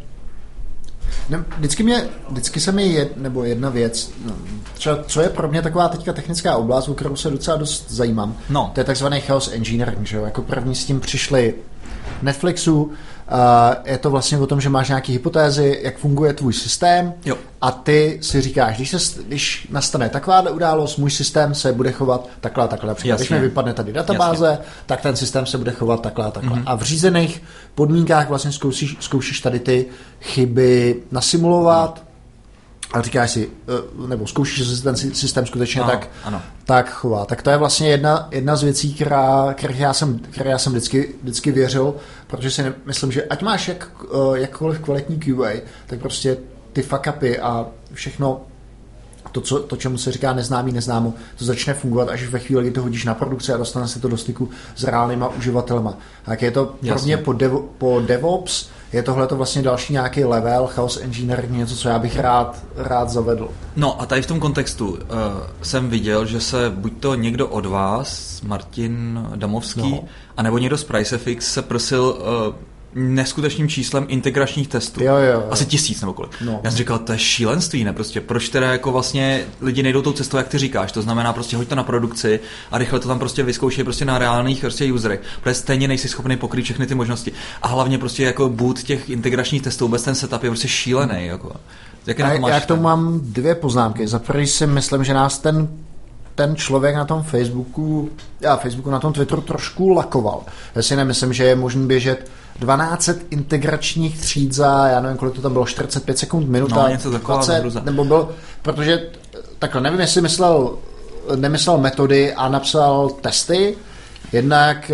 [1.29, 4.33] ne, vždycky, mě, vždycky se mi jed, nebo jedna věc, no,
[4.74, 8.37] třeba, co je pro mě taková teďka technická oblast, o kterou se docela dost zajímám,
[8.50, 8.70] No.
[8.74, 10.24] to je takzvaný chaos engineering, že jo?
[10.24, 11.55] Jako první s tím přišli
[12.22, 12.92] Netflixu,
[13.84, 17.37] je to vlastně o tom, že máš nějaké hypotézy, jak funguje tvůj systém Jo.
[17.60, 22.28] a ty si říkáš, když, se, když nastane takováhle událost, můj systém se bude chovat
[22.40, 22.88] takhle a takhle.
[22.88, 23.42] Například, když Jasně.
[23.42, 26.52] mi vypadne tady databáze, tak ten systém se bude chovat takhle a takhle.
[26.52, 26.62] Mhm.
[26.62, 26.70] Mm-hmm.
[26.70, 27.42] A v řízených
[27.74, 29.87] podmínkách vlastně zkoušíš, zkoušíš tady ty
[30.20, 32.02] chyby nasimulovat
[32.94, 36.42] a říkáš si, eh, nebo zkoušíš, že se ten sy- systém skutečně Ano, tak, ano.
[36.64, 37.24] tak chová.
[37.24, 40.72] Tak to je vlastně jedna, jedna z věcí, která, které já jsem, které já jsem
[40.72, 41.94] vždycky, vždycky věřil,
[42.26, 46.37] protože si ne- myslím, že ať máš jak, eh, jakkoliv kvalitní QA, tak prostě
[46.72, 48.40] ty fuck upy a všechno
[49.33, 52.70] to, co, to, čemu se říká neznámý neznámo, to začne fungovat až ve chvíli, kdy
[52.70, 55.98] to hodíš na produkci a dostane se to do styku s reálnýma uživatelema.
[56.24, 60.24] Tak je to pro mě po, dev, po DevOps, je tohle to vlastně další nějaký
[60.24, 63.48] level, chaos engineering, něco, co já bych rád, rád zavedl.
[63.76, 64.98] No a tady v tom kontextu uh,
[65.62, 70.04] jsem viděl, že se buď to někdo od vás, Martin Damovský, No.
[70.37, 72.02] anebo někdo z PriceFX se prosil
[72.48, 72.54] uh,
[72.94, 75.04] neskutečným číslem integračních testů.
[75.04, 75.44] Jo, jo, jo.
[75.50, 76.33] Asi tisíc nebo kolik.
[76.40, 76.61] No.
[76.62, 77.92] Já jsem říkal, to je šílenství, ne?
[77.92, 80.92] Prostě proč teda jako vlastně lidi nejdou tou cestou, jak ty říkáš?
[80.92, 84.18] To znamená prostě hoď to na produkci a rychle to tam prostě vyzkoušej prostě na
[84.18, 87.33] reálných prostě userech, protože stejně nejsi schopný pokrýt všechny ty možnosti.
[87.62, 91.26] A hlavně prostě jako boot těch integračních testů, vůbec ten setup je prostě šílený.
[91.26, 91.52] Jako.
[92.07, 94.09] Jak na to Já, máš já k tomu mám dvě poznámky.
[94.09, 95.68] Za prvý si myslím, že nás ten
[96.35, 100.42] ten člověk na tom Facebooku, já Facebooku na tom Twitteru trošku lakoval.
[100.74, 105.40] Já si nemyslím, že je možný běžet 12 integračních tříd za, já nevím, kolik to
[105.42, 107.80] tam bylo, 45 sekund, minuta, No, něco takového, hruza.
[107.84, 108.28] nebo byl,
[108.62, 109.06] protože
[109.58, 110.74] takhle, nevím, jestli myslel,
[111.36, 113.76] nemyslel metody a napsal testy,
[114.32, 114.90] Jednak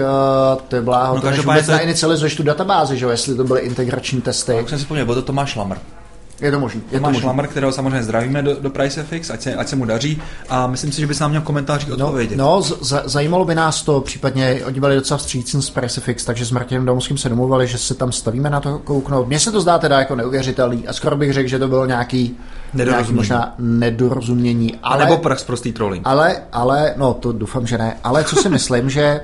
[0.56, 3.10] uh, to je bláho, No, to než vůbec to je- nainicializuješ tu databázi, že jo,
[3.10, 4.52] jestli to byly integrační testy.
[4.52, 5.76] Jak jsem si vzpomněl, byl to Tomáš Lamr.
[6.40, 6.80] Je to možný.
[6.86, 7.26] Je to Tomáš možný.
[7.26, 10.92] Lamr, kterého samozřejmě zdravíme do, do PriceFX, ať se, ať se mu daří a myslím
[10.92, 12.36] si, že bys nám měl v komentářích No, odpovědět.
[12.36, 16.44] no z- za- zajímalo by nás to, případně oni byli docela vstřícní z Pricefix, takže
[16.46, 19.28] s Martinem Domovským se domluvili, že se tam stavíme na to kouknout.
[19.28, 22.36] Mně se to zdá teda jako neuvěřitelný a skoro bych řekl, že to bylo nějaký,
[22.74, 22.96] Nedorozumění.
[23.02, 24.74] nějaký možná nedorozumění.
[24.82, 24.94] Ale...
[24.94, 26.02] Ale, nebo prax prostý trolling.
[26.06, 29.20] ale, ale, no to doufám, že ne, ale co si myslím, že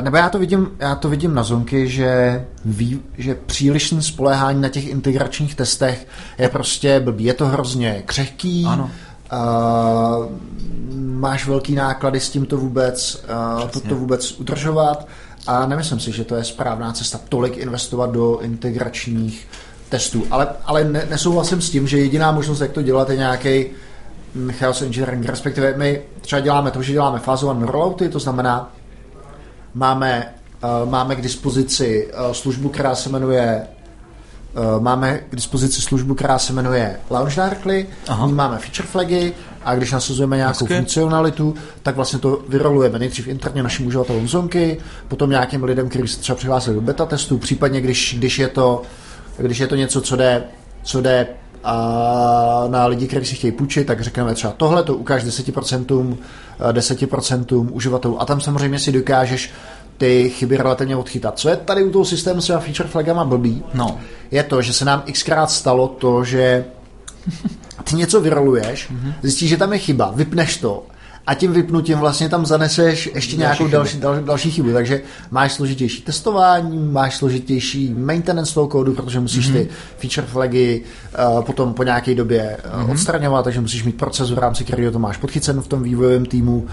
[0.00, 4.68] nebo já to vidím, já to vidím na Zonky, že, ví, že přílišné spoléhání na
[4.68, 6.06] těch integračních testech
[6.38, 7.24] je prostě blbý.
[7.24, 8.90] Je to hrozně křehký, Ano.
[9.32, 10.26] Uh,
[10.96, 13.24] máš velký náklady s tím to vůbec,
[13.60, 15.08] uh, to, to vůbec udržovat
[15.46, 19.48] a nemyslím si, že to je správná cesta tolik investovat do integračních
[19.88, 20.24] testů.
[20.30, 23.66] Ale, ale ne, nesouhlasím s tím, že jediná možnost, jak to dělat, je nějaký
[24.50, 28.72] chaos engineering, respektive my třeba děláme to, že děláme fázované rollouty, to znamená,
[29.74, 30.34] máme,
[30.84, 33.66] uh, máme k dispozici uh, službu, která se jmenuje
[34.76, 38.26] uh, máme k dispozici službu, která se jmenuje Launch Darkly, Aha.
[38.26, 39.32] máme feature flagy
[39.64, 40.76] a když nasazujeme nějakou Hezky.
[40.76, 46.20] funkcionalitu, tak vlastně to vyrolujeme nejdřív interně našim uživatelům zonky, potom nějakým lidem, kteří se
[46.20, 48.82] třeba přihlásili do beta testu, případně když, když, je to,
[49.38, 50.44] když je to něco, co jde,
[50.82, 51.26] co jde
[51.64, 56.16] a na lidi, kteří si chtějí půjčit, tak řekneme třeba tohle to ukáž 10%,
[56.72, 59.50] 10% uživatelů a tam samozřejmě si dokážeš
[59.98, 61.38] ty chyby relativně odchytat.
[61.38, 63.98] Co je tady u toho systému s feature flagama blbý, no.
[64.30, 66.64] je to, že se nám xkrát stalo to, že
[67.84, 69.14] ty něco vyroluješ, mm-hmm.
[69.22, 70.86] zjistíš, že tam je chyba, vypneš to
[71.26, 74.72] a tím vypnutím vlastně tam zaneseš ještě nějakou další, další, další chybu.
[74.72, 79.52] Takže máš složitější testování, máš složitější maintenance toho kódu, protože musíš mm-hmm.
[79.52, 80.82] ty feature flagy
[81.36, 82.92] uh, potom po nějaké době uh, mm-hmm.
[82.92, 86.56] odstraňovat, takže musíš mít proces v rámci kterého to máš podchycen v tom vývojovém týmu.
[86.56, 86.68] Uh,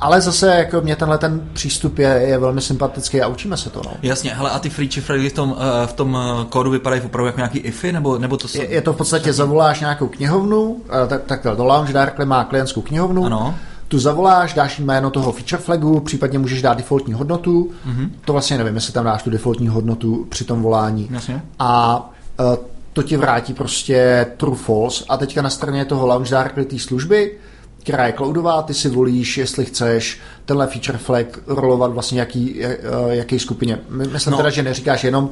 [0.00, 3.80] ale zase jako mě tenhle ten přístup je, je velmi sympatický a učíme se to.
[3.84, 3.92] No.
[4.02, 7.38] Jasně, hele, a ty feature flagy v tom, uh, v tom kódu vypadají opravdu jako
[7.38, 8.58] nějaký IFy, nebo, nebo to se...
[8.58, 12.44] je, je to v podstatě zavoláš nějakou knihovnu, uh, tak, tak to Launch Darkly má
[12.44, 13.51] klientskou knihovnu, ano
[13.92, 17.70] tu zavoláš, dáš jméno toho feature flagu, případně můžeš dát defaultní hodnotu.
[17.86, 18.10] Mm-hmm.
[18.24, 21.08] To vlastně nevím, jestli tam dáš tu defaultní hodnotu při tom volání.
[21.10, 21.42] Jasně.
[21.58, 22.00] A
[22.40, 22.56] uh,
[22.92, 25.04] to ti vrátí prostě true false.
[25.08, 27.38] A teďka na straně toho Launch Darkly té služby,
[27.82, 33.10] která je cloudová, ty si volíš, jestli chceš tenhle feature flag rolovat vlastně jaký, uh,
[33.10, 33.78] jaký skupině.
[33.88, 34.36] Myslím no.
[34.36, 35.30] teda, že neříkáš jenom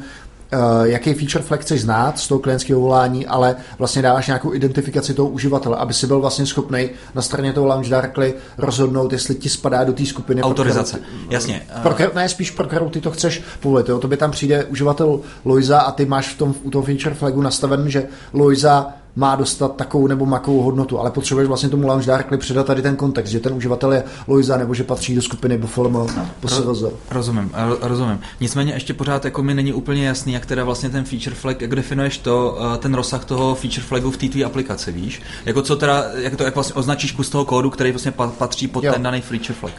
[0.82, 5.28] jaký feature flag chceš znát z toho klientského volání, ale vlastně dáváš nějakou identifikaci toho
[5.28, 9.84] uživatele, aby si byl vlastně schopný na straně toho Launch Darkly rozhodnout, jestli ti spadá
[9.84, 10.42] do té skupiny.
[10.42, 11.62] Autorizace, pro kterou, jasně.
[11.82, 13.88] Pro, ne, spíš pro kterou ty to chceš povolit.
[13.88, 13.98] Jo?
[13.98, 17.42] To by tam přijde uživatel Loiza a ty máš v tom, u toho feature flagu
[17.42, 22.38] nastaven, že Loiza má dostat takovou nebo makovou hodnotu, ale potřebuješ vlastně tomu Launch Darkly
[22.38, 25.90] předat tady ten kontext, že ten uživatel je Loiza nebo že patří do skupiny Buffalo
[25.90, 27.50] Ro- Rozumím,
[27.82, 28.20] rozumím.
[28.40, 31.76] Nicméně ještě pořád jako mi není úplně jasný, jak teda vlastně ten feature flag, jak
[31.76, 35.22] definuješ to, ten rozsah toho feature flagu v té tvý aplikaci, víš?
[35.46, 38.84] Jako co teda, jak to jak vlastně označíš kus toho kódu, který vlastně patří pod
[38.84, 38.92] jo.
[38.92, 39.72] ten daný feature flag?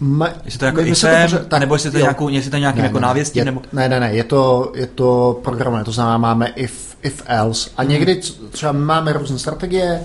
[0.00, 2.56] Ma, jestli to jako my, IFem, to pořád, tak, nebo jestli to, nějakou, jestli to
[2.56, 3.38] nějakým ne, jako návěstím?
[3.38, 3.62] Je, nebo...
[3.72, 7.84] Ne, ne, ne, je to, je to programové, to znamená máme if, if else a
[7.84, 10.00] někdy třeba máme různé strategie,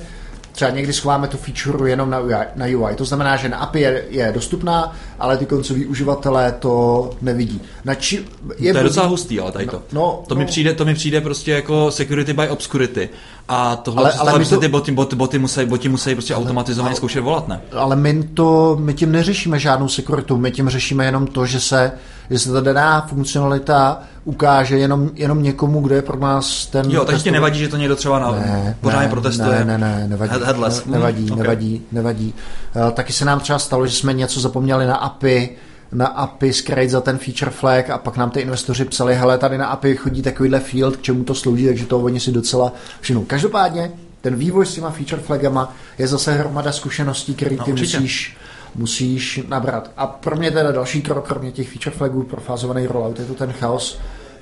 [0.52, 2.96] třeba někdy schováme tu feature jenom na UI, na UI.
[2.96, 7.62] To znamená, že na API je, je dostupná, ale ty koncoví uživatelé to nevidí.
[7.86, 8.26] Na či,
[8.58, 9.82] je to je docela hustý, ale tady to.
[9.92, 10.40] No, no, to, no.
[10.40, 13.10] Mi přijde, to mi přijde prostě jako security by obscurity.
[13.48, 16.44] A tohle, ale, ale prostě to, ty boty, boty, boty, musí, boty musí prostě ale,
[16.44, 17.62] automatizovaně ale, zkoušet volat, ne?
[17.72, 21.92] Ale my, to, my tím neřešíme žádnou sekuritu, my tím řešíme jenom to, že se,
[22.30, 26.92] že se ta daná funkcionalita ukáže jenom, jenom někomu, kdo je pro nás ten...
[26.92, 29.66] Jo, takže ti nevadí, že to někdo třeba na, ne, pořádně ne, protestuje?
[29.66, 30.34] Ne, ne, ne, nevadí.
[30.46, 30.86] Headless.
[30.86, 31.88] Ne, nevadí, nevadí, okay.
[31.92, 32.34] nevadí.
[32.76, 35.58] Uh, taky se nám třeba stalo, že jsme něco zapomněli na API,
[35.92, 39.58] na API skrýt za ten feature flag a pak nám ty investoři psali, hele, tady
[39.58, 43.24] na API chodí takovýhle field, k čemu to slouží, takže to oni si docela všimnou.
[43.24, 43.92] Každopádně,
[44.22, 48.38] ten vývoj s těma feature flagama je zase hromada zkušeností, které no, ty musíš,
[48.76, 49.92] musíš nabrat.
[49.98, 53.34] A pro mě teda další krok, kromě těch feature flagů pro fázovaný rollout, je to
[53.34, 54.00] ten chaos,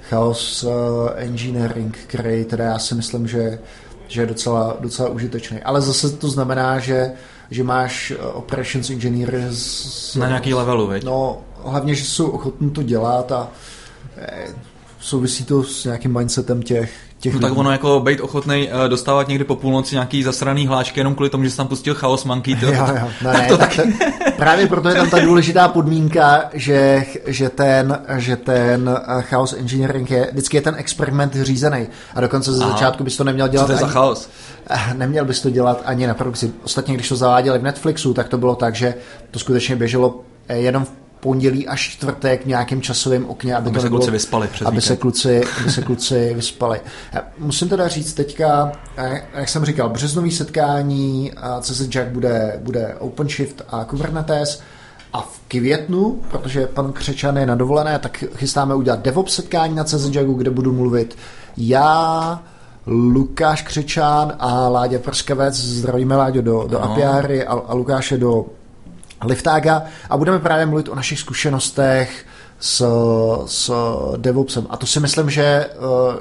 [0.09, 0.71] chaos uh,
[1.15, 3.59] engineering, který teda já si myslím, že,
[4.07, 5.61] že je docela, docela užitečný.
[5.61, 7.11] Ale zase to znamená, že
[7.51, 11.03] že máš eh, operations engineer z, na nějaký levelu, veď?
[11.03, 13.47] No, hlavně, že jsou ochotní to dělat a
[14.17, 14.47] eh,
[14.99, 19.27] souvisí to s nějakým mindsetem těch, těch no, tak ono jako být ochotný uh, dostávat
[19.27, 22.55] někdy po půlnoci nějaký zasraný hlášky jenom kvůli tomu, že jsi tam pustil Chaos Monkey.
[22.55, 23.07] To, jo, jo.
[23.21, 23.79] No, ne, to tak
[24.37, 30.29] právě proto je tam ta důležitá podmínka, že, že ten, že ten Chaos Engineering je
[30.31, 33.63] vždycky je ten experiment řízený a dokonce ze začátku bys to neměl dělat.
[33.63, 34.29] Co to je za chaos?
[34.69, 36.51] Eh, neměl bys to dělat ani na produkci.
[36.63, 38.95] Ostatně, když to zaváděli v Netflixu, tak to bylo tak, že
[39.31, 43.79] to skutečně běželo eh, jenom v pondělí až čtvrtek v nějakém časovém okně, aby, aby
[43.79, 46.81] se kluci vyspali přes aby se kluci, aby se kluci vyspali.
[47.37, 48.71] Musím teda říct teďka,
[49.33, 54.61] jak jsem říkal, březnový setkání CZ Jack bude, bude OpenShift a Kubernetes
[55.13, 59.83] a v květnu, protože pan Křečan je na dovolené, tak chystáme udělat DevOps setkání na
[59.83, 61.17] CZ Jacku, kde budu mluvit
[61.57, 62.43] já,
[62.87, 65.55] Lukáš Křečán a Láďa Prskavec.
[65.55, 66.91] Zdravíme Láďo do, do no.
[66.91, 68.45] Apiary a, a Lukáše do
[69.25, 69.83] Liftága.
[70.09, 72.25] A budeme právě mluvit o našich zkušenostech
[72.59, 72.85] s,
[73.45, 73.71] s
[74.17, 74.67] DevOpsem.
[74.69, 75.69] A to si myslím, že, eh,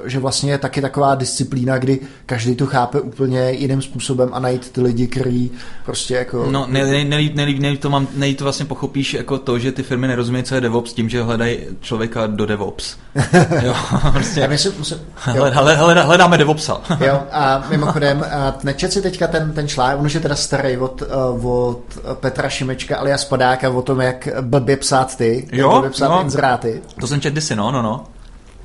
[0.05, 4.71] že vlastně je taky taková disciplína, kdy každý to chápe úplně jiným způsobem a najít
[4.71, 5.51] ty lidi, který
[5.85, 6.47] prostě jako...
[6.51, 9.71] No, nejlíp ne, ne, ne, ne, to, mám, ne, to vlastně pochopíš jako to, že
[9.71, 12.95] ty firmy nerozumí, co je DevOps, tím, že hledají člověka do DevOps.
[13.61, 13.75] jo,
[14.11, 14.39] prostě.
[14.39, 15.43] Já myslím, musím, jo.
[15.53, 16.81] Hleda, hleda, hledáme DevOpsa.
[17.05, 18.25] jo, a mimochodem,
[18.63, 21.15] nečet si teďka ten, ten článek, on už je teda starý od, eh,
[21.47, 21.81] od
[22.13, 26.26] Petra Šimečka alias Padáka o tom, jak blbě psát ty, jo, jak blbě psát no.
[26.27, 26.81] Inzeráty.
[26.99, 28.05] To jsem četl kdysi, no, no, no.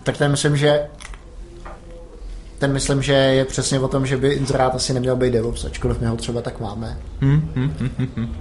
[0.03, 0.89] Tak ten myslím, že
[2.59, 6.01] ten myslím, že je přesně o tom, že by inzerát asi neměl být DevOps, ačkoliv
[6.01, 6.99] my ho třeba tak máme.
[7.21, 8.37] Hmm, hmm, hmm, hmm.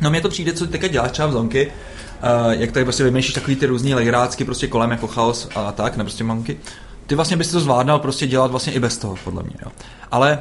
[0.00, 3.34] No mně to přijde, co teďka děláš třeba v zonky, uh, jak tady prostě vymýšlíš
[3.34, 6.56] takový ty různý legrácky prostě kolem jako chaos a tak, ne prostě manky.
[7.06, 9.72] Ty vlastně bys to zvládal prostě dělat vlastně i bez toho, podle mě, jo.
[10.10, 10.38] Ale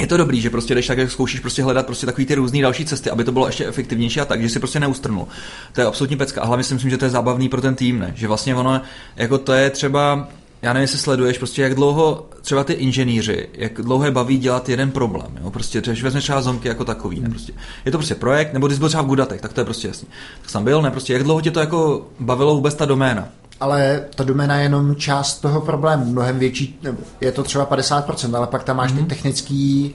[0.00, 2.62] je to dobrý, že prostě jdeš tak, jak zkoušíš prostě hledat prostě takový ty různé
[2.62, 5.28] další cesty, aby to bylo ještě efektivnější a tak, že si prostě neustrnul.
[5.72, 6.42] To je absolutní pecka.
[6.42, 8.12] A hlavně si myslím, že to je zábavný pro ten tým, ne?
[8.16, 8.80] Že vlastně ono,
[9.16, 10.28] jako to je třeba,
[10.62, 14.68] já nevím, jestli sleduješ, prostě jak dlouho třeba ty inženýři, jak dlouho je baví dělat
[14.68, 15.50] jeden problém, jo?
[15.50, 17.28] prostě když vezmeš třeba zomky jako takový, ne?
[17.28, 17.52] Prostě.
[17.84, 20.08] Je to prostě projekt, nebo když byl třeba v Gudatech, tak to je prostě jasný.
[20.40, 20.90] Tak jsem byl, ne?
[20.90, 23.28] Prostě jak dlouho tě to jako bavilo vůbec ta doména?
[23.64, 26.80] Ale ta doména je jenom část toho problému, mnohem větší,
[27.20, 28.98] je to třeba 50%, ale pak tam máš mm-hmm.
[28.98, 29.94] ty technický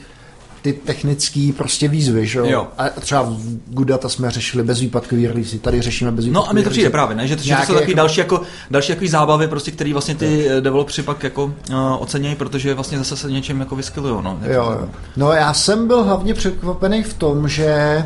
[0.62, 2.68] ty technické prostě výzvy, že jo?
[2.78, 6.70] A třeba v Gudata jsme řešili bezvýpadkový release, tady řešíme bezvýpadkový No a mi to
[6.70, 7.28] přijde právě, ne?
[7.28, 7.98] Že to, že to jsou takový jako...
[7.98, 10.62] další, jako, další jako zábavy, prostě, který vlastně ty jo.
[10.62, 11.54] developři pak jako uh,
[12.00, 14.40] ocenějí, protože vlastně zase se něčem jako vyskylují, no.
[14.44, 14.90] Jo, jo.
[15.18, 18.04] No já jsem byl hlavně překvapený v tom, že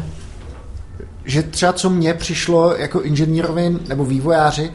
[1.25, 4.71] že třeba co mně přišlo jako inženýrovi nebo vývojáři,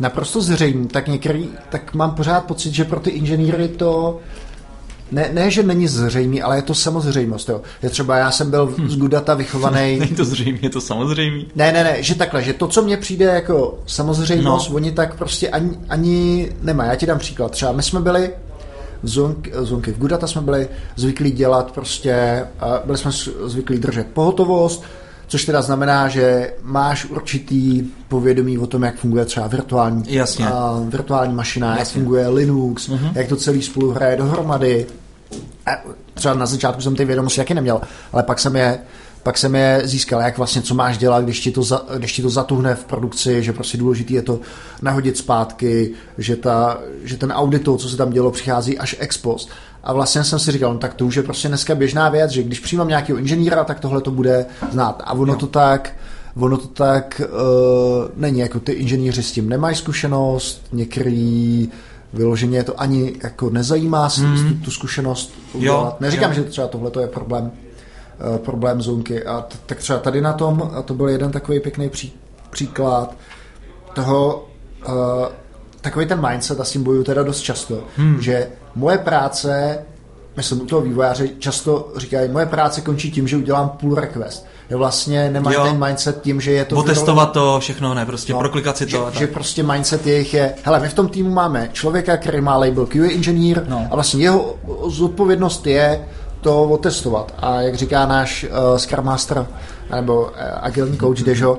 [0.00, 4.20] naprosto zřejmý, tak některý, tak mám pořád pocit, že pro ty inženýry to
[5.12, 7.48] ne, ne, že není zřejmý, ale je to samozřejmost.
[7.48, 7.60] Jo.
[7.82, 8.90] Je třeba, já jsem byl hmm.
[8.90, 9.96] z Gudata vychovaný.
[10.00, 11.46] není to zřejmý, je to samozřejmý.
[11.54, 14.76] Ne, ne, ne, že takhle, že to, co mně přijde jako samozřejmost, no.
[14.76, 16.84] oni tak prostě ani, ani nemá.
[16.84, 17.50] Já ti dám příklad.
[17.52, 18.30] Třeba my jsme byli
[19.02, 22.44] v Zonky, Zonky v Gudata jsme byli zvyklí dělat prostě,
[22.84, 23.10] byli jsme
[23.44, 24.84] zvyklí držet pohotovost,
[25.30, 30.46] což teda znamená, že máš určitý povědomí o tom, jak funguje třeba virtuální, Jasně.
[30.46, 31.80] A, virtuální mašina, Jasně.
[31.80, 33.12] jak funguje Linux, uh-huh.
[33.14, 34.86] jak to celý spolu hraje dohromady.
[35.66, 35.70] A
[36.14, 37.80] třeba na začátku jsem ty vědomosti taky neměl,
[38.12, 38.78] ale pak jsem je
[39.22, 42.22] pak jsem je získal, jak vlastně, co máš dělat, když ti to, za, když ti
[42.22, 44.40] to zatuhne v produkci, že prostě důležitý je to
[44.82, 49.50] nahodit zpátky, že, ta, že ten audit co se tam dělo, přichází až ex post.
[49.84, 52.42] A vlastně jsem si říkal, no tak to už je prostě dneska běžná věc, že
[52.42, 55.02] když přijímám nějakého inženýra, tak tohle to bude znát.
[55.04, 55.92] A ono to tak,
[56.36, 61.68] ono to tak uh, není, jako ty inženýři s tím nemají zkušenost, některý
[62.12, 64.48] vyloženě to ani jako nezajímá mm.
[64.48, 65.84] tu, tu zkušenost udělat.
[65.84, 66.34] Jo, Neříkám, jo.
[66.34, 67.50] že třeba tohle je problém,
[68.38, 69.24] problém zónky.
[69.24, 72.12] A t- tak třeba tady na tom, a to byl jeden takový pěkný pří,
[72.50, 73.14] příklad
[73.94, 74.48] toho,
[74.88, 74.94] uh,
[75.80, 78.20] takový ten mindset a s tím bojuju teda dost často, hmm.
[78.20, 79.78] že moje práce,
[80.36, 84.46] myslím u toho vývojáře, často říkají, moje práce končí tím, že udělám půl request.
[84.70, 86.76] Je vlastně nemají ten mindset tím, že je to...
[86.76, 89.10] Otestovat to všechno, ne, prostě no, proklikat si to.
[89.12, 92.56] Že, že prostě mindset jejich je, hele, my v tom týmu máme člověka, který má
[92.56, 93.88] label QA engineer no.
[93.90, 94.54] a vlastně jeho
[94.86, 96.04] zodpovědnost je
[96.40, 97.34] to otestovat.
[97.38, 99.46] A jak říká náš uh, Scrum Master
[99.94, 101.58] nebo uh, agilní coach Dežo,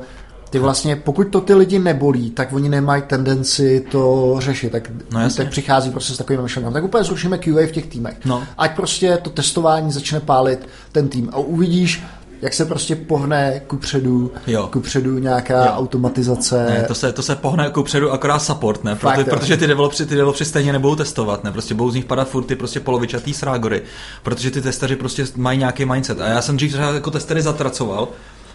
[0.52, 5.30] ty vlastně, pokud to ty lidi nebolí, tak oni nemají tendenci to řešit, tak, no
[5.38, 6.74] tak přichází prostě s takovým myšlenkami.
[6.74, 8.18] Tak úplně zrušíme QA v těch týmech.
[8.26, 8.44] No.
[8.58, 12.04] Ať prostě to testování začne pálit ten tým a uvidíš,
[12.42, 14.70] jak se prostě pohne kupředu, jo.
[14.72, 15.72] kupředu nějaká jo.
[15.72, 16.66] automatizace.
[16.70, 18.96] Ne, to se, to se pohne kupředu akorát support, ne?
[18.96, 21.52] Proto, Fakt, protože ty developři, ty developři stejně nebudou testovat, ne?
[21.52, 23.82] Prostě budou z nich padat furt ty prostě polovičatý srágory,
[24.24, 26.22] protože ty testeři prostě mají nějaký mindset.
[26.22, 28.08] A já jsem dřív třeba jako testery zatracoval,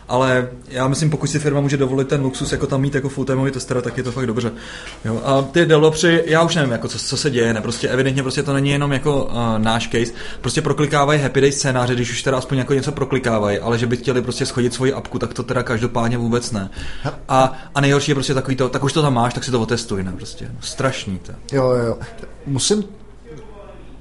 [0.09, 3.51] ale já myslím, pokud si firma může dovolit ten luxus jako tam mít jako full-timeový
[3.51, 4.53] testera, tak je to fakt dobře.
[5.05, 8.23] Jo, a ty developři, já už nevím, jako co, co, se děje, ne, prostě evidentně
[8.23, 12.23] prostě to není jenom jako uh, náš case, prostě proklikávají happy day scénáře, když už
[12.23, 15.43] teda aspoň jako něco proklikávají, ale že by chtěli prostě schodit svoji apku, tak to
[15.43, 16.71] teda každopádně vůbec ne.
[17.29, 19.61] A, a nejhorší je prostě takový to, tak už to tam máš, tak si to
[19.61, 21.33] otestuj, ne, prostě, no, strašný to.
[21.53, 21.99] Jo, jo,
[22.47, 22.85] musím,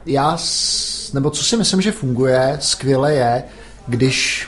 [0.06, 0.38] já,
[1.13, 3.44] nebo co si myslím, že funguje skvěle je,
[3.88, 4.48] když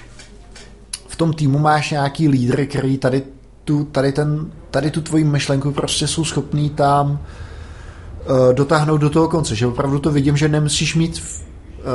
[1.17, 3.23] tom týmu máš nějaký lídry, který tady
[3.63, 9.27] tu, tady, ten, tady tu tvoji myšlenku prostě jsou schopný tam uh, dotáhnout do toho
[9.27, 11.23] konce, že opravdu to vidím, že nemusíš mít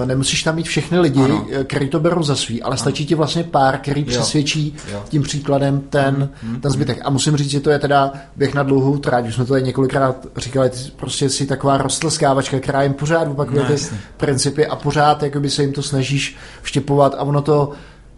[0.01, 1.47] uh, nemusíš tam mít všechny lidi, ano.
[1.51, 2.79] Eh, který to berou za svý, ale ano.
[2.79, 4.07] stačí ti vlastně pár, který jo.
[4.07, 5.03] přesvědčí jo.
[5.09, 6.61] tím příkladem ten, hmm.
[6.61, 6.99] ten zbytek.
[7.05, 9.63] A musím říct, že to je teda běh na dlouhou tráť, už jsme to tady
[9.63, 13.83] několikrát říkali, prostě si taková rostlskávačka, která jim pořád opakuje no, ty
[14.17, 17.73] principy a pořád jakoby se jim to snažíš vštěpovat a ono to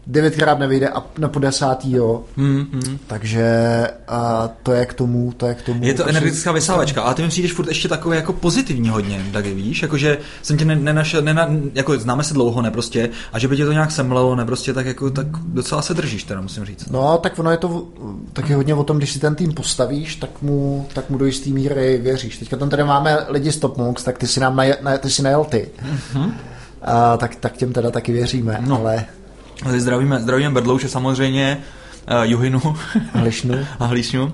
[0.06, 2.22] devětkrát nevyjde a na po desátý jo.
[2.36, 2.98] Hmm, hmm.
[3.06, 3.44] Takže
[4.08, 5.84] a to je k tomu, to je k tomu.
[5.84, 9.46] Je to energetická vysávačka, ale ty mi přijdeš furt ještě takový jako pozitivní hodně, tak
[9.46, 13.48] víš, jakože jsem tě ne- nenašel, nena, jako známe se dlouho, ne prostě, a že
[13.48, 16.64] by tě to nějak semlelo, ne prostě, tak jako, tak docela se držíš, teda musím
[16.64, 16.90] říct.
[16.90, 17.88] No, tak ono je to
[18.32, 21.52] taky hodně o tom, když si ten tým postavíš, tak mu, tak mu do jistý
[21.52, 22.38] míry věříš.
[22.38, 25.10] Teďka tam tady máme lidi z Top Monks, tak ty si nám naje, na, ty
[25.10, 25.68] si najel ty.
[26.14, 26.34] Mhm.
[26.82, 28.78] A, tak, tak těm teda taky věříme, No.
[28.78, 29.04] Ale
[29.80, 31.58] zdravíme, zdravíme Brdlouše samozřejmě,
[32.10, 32.60] uh, Juhinu
[33.12, 33.54] hlišnu.
[33.78, 34.24] a Hlíšňu.
[34.24, 34.30] Uh,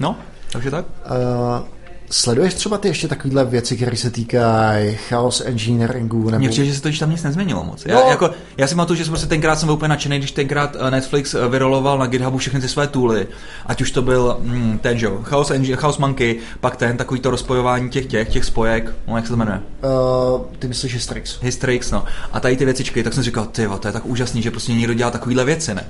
[0.00, 0.16] no,
[0.52, 0.84] takže tak.
[0.86, 1.79] Uh,
[2.10, 6.30] sleduješ třeba ty ještě takovéhle věci, které se týkají chaos engineeringu?
[6.30, 6.38] Nebo...
[6.38, 7.86] Mně přijde, že se to tam nic nezměnilo moc.
[7.86, 8.10] Já, No.
[8.10, 10.90] jako, já si pamatuju, že jsem prostě tenkrát jsem byl úplně nadšený, když tenkrát eh,
[10.90, 13.26] Netflix eh, vyroloval na GitHubu všechny ty své tooly.
[13.66, 17.20] Ať už to byl mm, ten, že jo, Chaos, Engine, Chaos Monkey, pak ten, takový
[17.20, 19.60] to rozpojování těch těch, těch spojek, no jak se to jmenuje?
[19.84, 21.38] Uh, ty myslíš Hystrix?
[21.42, 22.04] Hystrix, no.
[22.32, 24.94] A tady ty věcičky, tak jsem říkal, ty to je tak úžasný, že prostě někdo
[24.94, 25.84] dělá takovýhle věci, ne?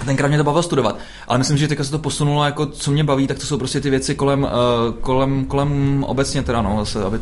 [0.00, 2.90] A tenkrát mě to bavilo studovat, ale myslím, že teďka se to posunulo, jako co
[2.90, 4.48] mě baví, tak to jsou prostě ty věci kolem, uh,
[5.00, 7.20] kolem, kolem obecně teda, no, zase, aby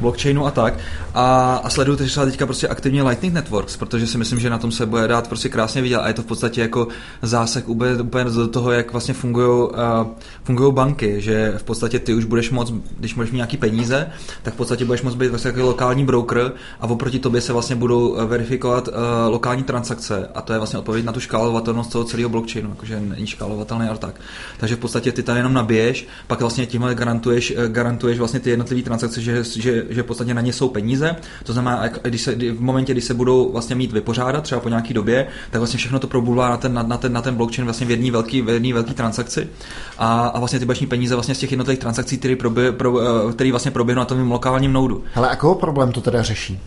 [0.00, 0.74] blockchainu a tak.
[1.14, 4.72] A, a sleduju třeba teďka prostě aktivně Lightning Networks, protože si myslím, že na tom
[4.72, 6.88] se bude dát prostě krásně vidět a je to v podstatě jako
[7.22, 10.06] zásah úplně, úplně do toho, jak vlastně fungují uh,
[10.44, 14.10] fungují banky, že v podstatě ty už budeš moc, když máš nějaký peníze,
[14.42, 17.76] tak v podstatě budeš moc být vlastně jako lokální broker a oproti tobě se vlastně
[17.76, 18.94] budou eh, verifikovat uh,
[19.28, 23.26] lokální transakce a to je vlastně odpověď na tu škálovatelnost toho celého blockchainu, jakože není
[23.26, 24.20] škálovatelný, ale tak.
[24.58, 28.50] Takže v podstatě ty tam jenom nabiješ, pak vlastně tímhle garantuješ, eh, garantuješ vlastně ty
[28.50, 31.16] jednotlivé transakce, že, že, že v podstatě na ně jsou peníze.
[31.44, 34.94] To znamená, když se, v momentě, kdy se budou vlastně mít vypořádat, třeba po nějaký
[34.94, 37.90] době, tak vlastně všechno to probulá na ten, na, ten, na ten blockchain vlastně v
[37.90, 39.48] jedné velký, v jedný velký transakci.
[39.98, 43.70] A, a vlastně ty mít peníze vlastně z těch jednotlivých transakcí, které pro, eh, vlastně
[43.70, 45.04] proběhnou na tom lokálním noudu.
[45.12, 46.60] Hele, a koho problém to teda řeší?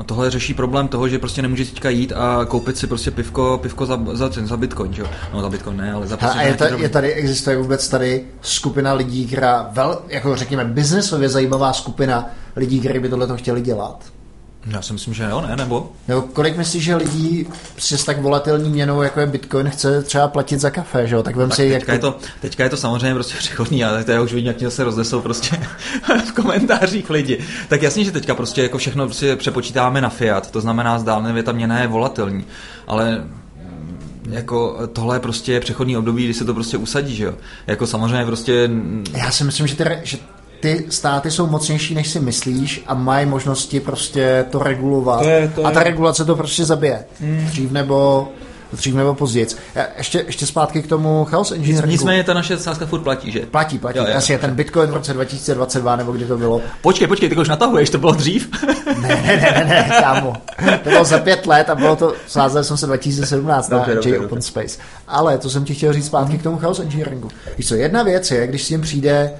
[0.00, 3.58] No tohle řeší problém toho, že prostě nemůžeš teďka jít a koupit si prostě pivko,
[3.62, 5.08] pivko za, za, za bitcoin, že jo?
[5.34, 8.24] No za bitcoin ne, ale za prostě a je, ta, je tady, existuje vůbec tady
[8.40, 14.04] skupina lidí, která, vel, jako řekněme, biznesově zajímavá skupina lidí, kteří by tohle chtěli dělat?
[14.66, 15.92] Já si myslím, že jo, ne, nebo?
[16.08, 20.28] Nebo kolik myslíš, že lidí prostě s tak volatilní měnou, jako je Bitcoin, chce třeba
[20.28, 21.22] platit za kafe, že jo?
[21.22, 24.04] Tak vem Tak si, jak teďka, je to, teďka je to samozřejmě prostě přechodný, ale
[24.04, 25.56] to já už vidím, jak se roznesou prostě
[26.26, 27.38] v komentářích lidi.
[27.68, 31.52] Tak jasně, že teďka prostě jako všechno prostě přepočítáme na fiat, to znamená zdálnivě ta
[31.52, 32.44] měna je volatilní,
[32.86, 33.18] ale
[33.56, 33.98] mm,
[34.30, 37.34] jako tohle je prostě přechodný období, kdy se to prostě usadí, že jo.
[37.66, 38.70] Jako samozřejmě prostě
[39.12, 40.18] Já si myslím, že ty, že
[40.60, 45.20] ty státy jsou mocnější, než si myslíš a mají možnosti prostě to regulovat.
[45.22, 47.04] To je- to A ta je- regulace to prostě zabije.
[47.20, 47.44] Hmm.
[47.46, 48.28] Dřív nebo
[48.72, 49.46] dřív nebo později.
[49.98, 51.90] Ještě, ještě zpátky k tomu chaos engineeringu.
[51.92, 53.40] nicméně ta naše sázka furt platí, že?
[53.40, 53.98] Platí, platí.
[53.98, 56.60] Jo, jo, Asi je ten Bitcoin v roce 2022, nebo kdy to bylo.
[56.82, 58.50] Počkej, počkej, ty už natahuješ, to bylo dřív?
[58.86, 60.32] Ne, ne, ne, ne, ne kámo.
[60.84, 64.08] To bylo za pět let a bylo to, sázel jsem se 2017 na Dobře, dobře,
[64.08, 64.26] J dobře.
[64.26, 64.78] Open Space.
[65.08, 67.28] Ale to jsem ti chtěl říct zpátky k tomu chaos engineeringu.
[67.58, 69.30] Víš co, jedna věc je, když s tím přijde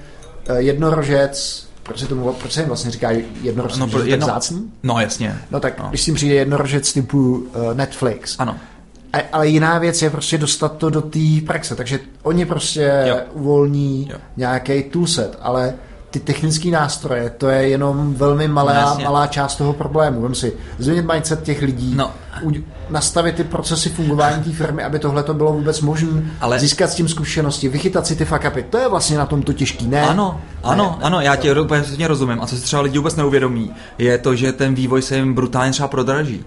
[0.57, 3.09] jednorožec, proč se, tomu, proč se jim vlastně říká
[3.41, 4.71] jednorožec, No, pro- je jedno- tak zácný?
[4.83, 5.37] No jasně.
[5.51, 5.85] No tak, No.
[5.89, 8.57] když s tím přijde jednorožec typu uh, Netflix, Ano.
[9.13, 13.15] a, ale jiná věc je prostě dostat to do té praxe, takže oni prostě Jo.
[13.15, 13.21] jo.
[13.33, 14.17] uvolní Jo.
[14.37, 15.73] nějaký toolset, ale
[16.11, 19.03] ty technické nástroje, to je jenom velmi malá, No, jasně.
[19.03, 20.21] malá část toho problému.
[20.21, 22.11] Vem si, změnit mindset těch lidí, No.
[22.43, 22.51] u,
[22.89, 26.95] nastavit ty procesy fungování té firmy, aby tohle to bylo vůbec možné, Ale- získat s
[26.95, 28.63] tím zkušenosti, vychytat si ty fuck upy.
[28.69, 30.01] To je vlastně na tom to těžký, ne?
[30.01, 32.41] Ano, ano, ne, ano, já tě úplně rozumím.
[32.41, 35.71] A co si třeba lidi vůbec neuvědomí, je to, že ten vývoj se jim brutálně
[35.71, 36.45] třeba prodraží.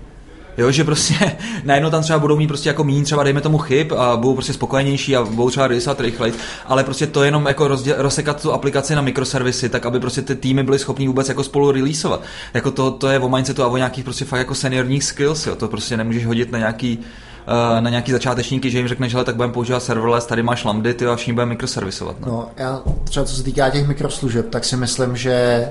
[0.59, 1.15] Jo, že prostě
[1.65, 4.53] najednou tam třeba budou mít prostě jako méně třeba dejme tomu chyb a budou prostě
[4.53, 6.35] spokojenější a budou třeba rysat rychleji,
[6.67, 10.35] ale prostě to jenom jako rozděl, rozsekat tu aplikaci na mikroservisy, tak aby prostě ty
[10.37, 12.23] týmy byly schopní vůbec jako spolu releaseovat.
[12.55, 15.57] Jako to, to je o mindsetu a o nějakých prostě fakt jako seniorních skills, jo.
[15.57, 16.99] to prostě nemůžeš hodit na nějaký
[17.47, 20.95] eh, na nějaký začátečníky, že jim řekneš, že tak budeme používat serverless, tady máš lambdy,
[20.95, 22.21] ty a všichni budeme mikroservisovat.
[22.21, 22.27] No.
[22.27, 25.69] No, já třeba co se týká těch mikroslužeb, tak si myslím, že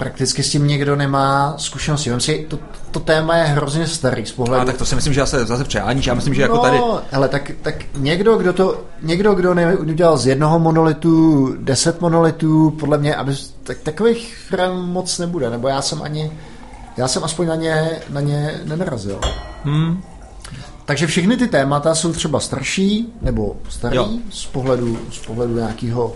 [0.00, 2.10] prakticky s tím někdo nemá zkušenosti.
[2.10, 2.58] Vem si, to,
[2.90, 4.62] to téma je hrozně starý z pohledu.
[4.62, 6.06] A tak to si myslím, že zase, zase přejáníš.
[6.06, 6.80] Já myslím, že jako no, tady...
[7.12, 12.70] ale tak, tak někdo, kdo to, někdo, kdo ne, udělal z jednoho monolitu deset monolitů,
[12.70, 16.32] podle mě, aby, tak takových firm moc nebude, nebo já jsem ani,
[16.96, 19.20] já jsem aspoň na ně, na ně nenarazil.
[19.64, 20.02] Hmm.
[20.84, 24.08] Takže všechny ty témata jsou třeba starší, nebo starý Jo.
[24.30, 26.12] z pohledu, z pohledu nějakého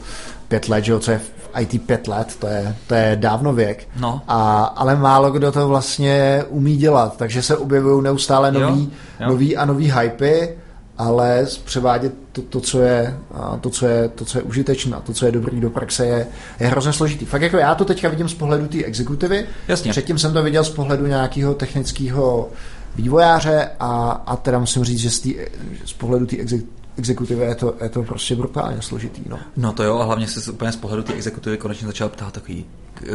[0.49, 1.31] pět let, že jo, co je v
[1.61, 3.89] IT pět let, to je, to je dávno věk.
[4.01, 4.21] No.
[4.29, 8.91] A, ale málo kdo to vlastně umí dělat, takže se objevují neustále Jo, nový,
[9.21, 9.29] jo.
[9.29, 10.49] nový a nový hypy,
[10.99, 13.17] ale převádět to, to, co je,
[13.61, 16.27] to, co je, to, co je užitečné, a to, co je dobrý do praxe, je,
[16.61, 17.25] je hrozně složitý.
[17.25, 19.91] Fakt jako já to teďka vidím z pohledu té exekutivy, Jasně.
[19.91, 22.49] předtím jsem to viděl z pohledu nějakého technického
[22.97, 25.35] vývojáře a, a teda musím říct, že z, tý,
[25.85, 26.84] z pohledu té exekutivy
[27.29, 29.23] je to, je to prostě brutálně složitý.
[29.29, 29.39] No.
[29.57, 32.65] no to jo, a hlavně se úplně z pohledu té exekutivy konečně začal ptát takový,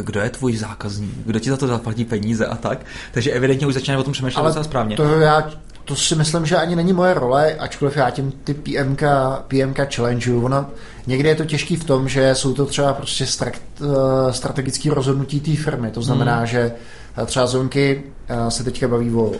[0.00, 2.86] kdo je tvůj zákazník, kdo ti za to zaplatí peníze a tak.
[3.12, 4.96] Takže evidentně už začíná o tom přemýšlet docela správně.
[4.96, 5.50] To já
[5.84, 9.02] to si myslím, že ani není moje role, ačkoliv já tím ty PMK,
[9.48, 10.66] PMK challenge, ono,
[11.06, 13.88] někdy je to těžký v tom, že jsou to třeba prostě uh,
[14.30, 16.46] strategické rozhodnutí té firmy, to znamená, hmm.
[16.46, 16.72] že
[17.16, 19.32] eh, třeba zonky uh, se teďka baví o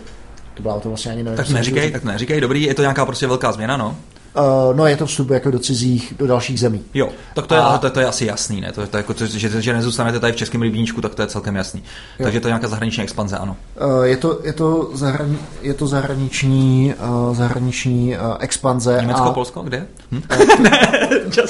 [0.53, 1.37] to byla to vlastně ani nevím.
[1.37, 3.97] Tak neříkej, tak neříkej, dobrý, je to nějaká prostě velká změna, no?
[4.35, 6.83] Uh, no je to vstup jako do cizích, do dalších zemí.
[6.93, 7.77] Jo, tak to je, a...
[7.77, 8.71] to, to je asi jasný, ne?
[8.71, 11.55] To, to jako, to, že, že nezůstanete tady v českém rybníčku, tak to je celkem
[11.55, 11.83] jasný.
[12.19, 12.23] Jo.
[12.23, 13.55] Takže to je nějaká zahraniční expanze, ano.
[13.81, 16.93] Uh, je, to, je, to zahrani, je to zahraniční,
[17.29, 18.97] uh, zahraniční uh, expanze.
[19.01, 19.33] Německo, a...
[19.33, 19.87] Polsko, kde?
[20.11, 20.21] Hm?
[20.59, 20.79] ne,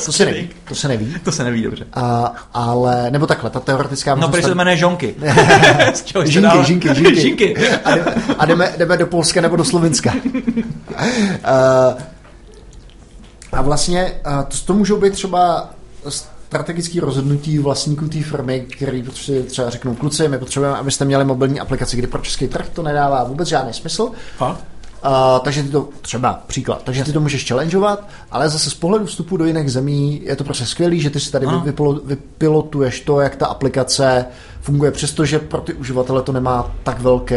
[0.05, 0.49] to se neví.
[0.67, 1.15] To se neví.
[1.23, 1.85] To se neví, dobře.
[1.97, 5.15] Uh, ale, nebo takhle, ta teoretická No, protože se to jmenuje žonky.
[6.23, 7.55] žinky, žinky, žinky, žinky.
[7.57, 10.13] a, jdeme, a jdeme, jdeme do Polska nebo do Slovenska.
[10.15, 12.01] uh,
[13.51, 14.13] a vlastně
[14.47, 15.69] to, to můžou být třeba
[16.51, 21.59] strategické rozhodnutí vlastníků té firmy, který prostě třeba řeknou, kluci, my potřebujeme, abyste měli mobilní
[21.59, 24.11] aplikaci, kdy pro český trh to nedává vůbec žádný smysl.
[24.39, 24.57] Ha?
[25.05, 29.05] Uh, takže ty to, třeba příklad, takže ty to můžeš challengeovat, ale zase z pohledu
[29.05, 31.47] vstupu do jiných zemí je to prostě skvělý, že ty si tady
[32.05, 34.25] vypilotuješ to, jak ta aplikace
[34.61, 37.35] funguje, přestože pro ty uživatele to nemá tak velký,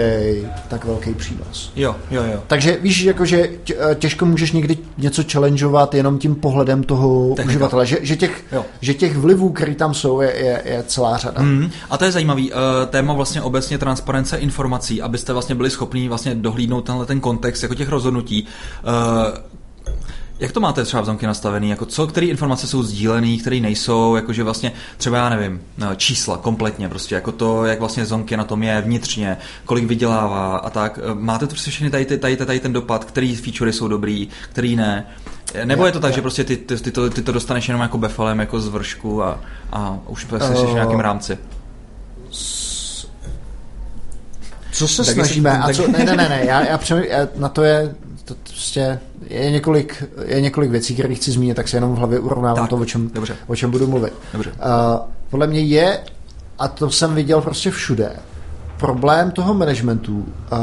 [0.69, 1.73] tak velký přínos.
[1.77, 2.43] Jo, jo, jo.
[2.47, 7.49] Takže víš, jakože eh, těžko můžeš někdy něco challengeovat jenom tím pohledem toho Technika.
[7.49, 8.45] uživatele, že, že, těch,
[8.81, 11.43] že těch vlivů, které tam jsou, je, je, je celá řada.
[11.43, 16.09] Mm, a to je zajímavý uh, téma vlastně obecně transparence informací, abyste vlastně byli schopni
[16.09, 18.47] vlastně dohlídnout tenhle ten kontext jako těch rozhodnutí.
[20.39, 21.71] Jak to máte třeba v zamky nastavený?
[21.71, 26.37] Jako co, které informace jsou sdílené, které nejsou, jakože vlastně třeba já nevím, no, čísla
[26.37, 30.99] kompletně, prostě jako to, jak vlastně zonky na tom je vnitřně, kolik vydělává a tak.
[31.15, 34.77] Máte to prostě všechny tady, tady, tady, tady ten dopad, který featurey jsou dobrý, který
[34.77, 35.07] ne.
[35.65, 37.99] Nebo je to tak, že prostě ty, ty, ty, to, ty to dostaneš jenom jako
[37.99, 39.41] befalem, jako z vršku a,
[39.73, 41.39] a už prostě uh, v nějakém rámci?
[44.73, 45.51] Co se tak snažíme?
[45.51, 47.95] Se, a co, ne, ne, ne, ne, já, já, přemý, já na to je
[48.25, 52.19] to prostě je několik, je několik věcí, které chci zmínit, tak se jenom v hlavě
[52.19, 53.37] urovnávám tak, to, o čem, dobře.
[53.47, 54.13] o čem budu mluvit.
[54.33, 54.51] Dobře.
[54.51, 54.57] Uh,
[55.31, 55.99] podle mě je,
[56.59, 58.13] a to jsem viděl prostě všude,
[58.79, 60.59] problém toho managementu uh,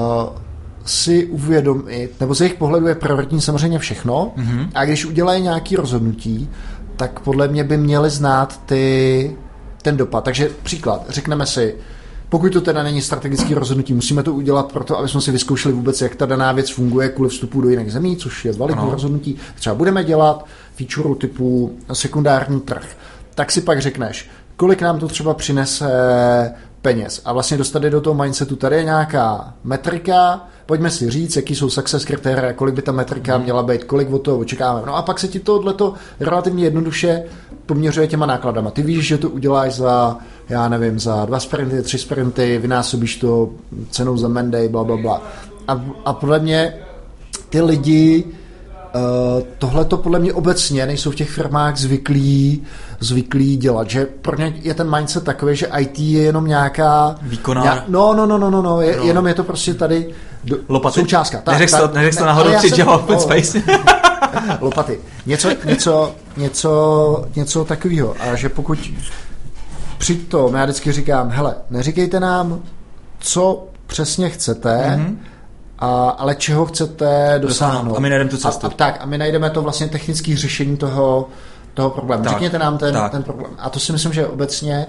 [0.86, 4.70] si uvědomit, nebo z jejich pohledu je prioritní samozřejmě všechno, mm-hmm.
[4.74, 6.50] a když udělají nějaké rozhodnutí,
[6.96, 9.38] tak podle mě by měli znát ty,
[9.82, 10.24] ten dopad.
[10.24, 11.76] Takže příklad, řekneme si,
[12.32, 16.02] pokud to teda není strategické rozhodnutí, musíme to udělat proto, aby jsme si vyzkoušeli vůbec,
[16.02, 19.38] jak ta daná věc funguje kvůli vstupu do jiných zemí, což je validní rozhodnutí.
[19.56, 22.98] Třeba budeme dělat feature typu sekundární trh.
[23.36, 25.92] Tak si pak řekneš, kolik nám to třeba přinese
[26.82, 27.22] peněz.
[27.26, 31.70] A vlastně dostat do toho mindsetu, tady je nějaká metrika, pojďme si říct, jaký jsou
[31.70, 33.44] success kritéria, kolik by ta metrika mhm.
[33.44, 34.86] měla být, kolik od toho očekáváme.
[34.88, 37.24] No a pak se ti tohleto relativně jednoduše
[37.66, 38.72] poměřuje těma nákladama.
[38.72, 40.18] Ty víš, že to uděláš za,
[40.50, 43.50] já nevím, za dva sprinty, tři sprinty, vynásobíš to
[43.90, 45.22] cenou za Monday, bla, bla, bla.
[45.68, 46.74] A, a podle mě
[47.50, 48.24] ty lidi
[48.96, 52.64] Uh, tohle to podle mě obecně nejsou v těch firmách zvyklí,
[53.00, 57.16] zvyklí dělat, že pro ně je ten mindset takový, že IT je jenom nějaká...
[57.22, 57.64] Výkonná.
[57.64, 59.04] Nějak, no, no, no, no, no, no, je, no.
[59.04, 60.14] jenom je to prostě tady
[60.44, 61.00] do, Lopaty?
[61.00, 61.42] součástka.
[61.42, 63.62] Tak, neřekl to, neřek ne, to náhodou při Java Open Space?
[64.62, 65.00] lopaty.
[65.26, 68.16] Něco, něco, něco, něco takového.
[68.20, 68.92] A že pokud
[69.98, 72.62] přitom, já vždycky říkám, hele, neříkejte nám,
[73.20, 75.18] co přesně chcete, mm-hmm
[75.82, 77.96] a, ale čeho chcete dosáhnout.
[77.96, 78.68] A my najdeme tu cestu.
[78.68, 81.30] A, a, tak, a my najdeme to vlastně technické řešení toho,
[81.74, 82.24] toho problému.
[82.24, 83.52] Tak, Řekněte nám ten, ten problém.
[83.58, 84.88] A to si myslím, že obecně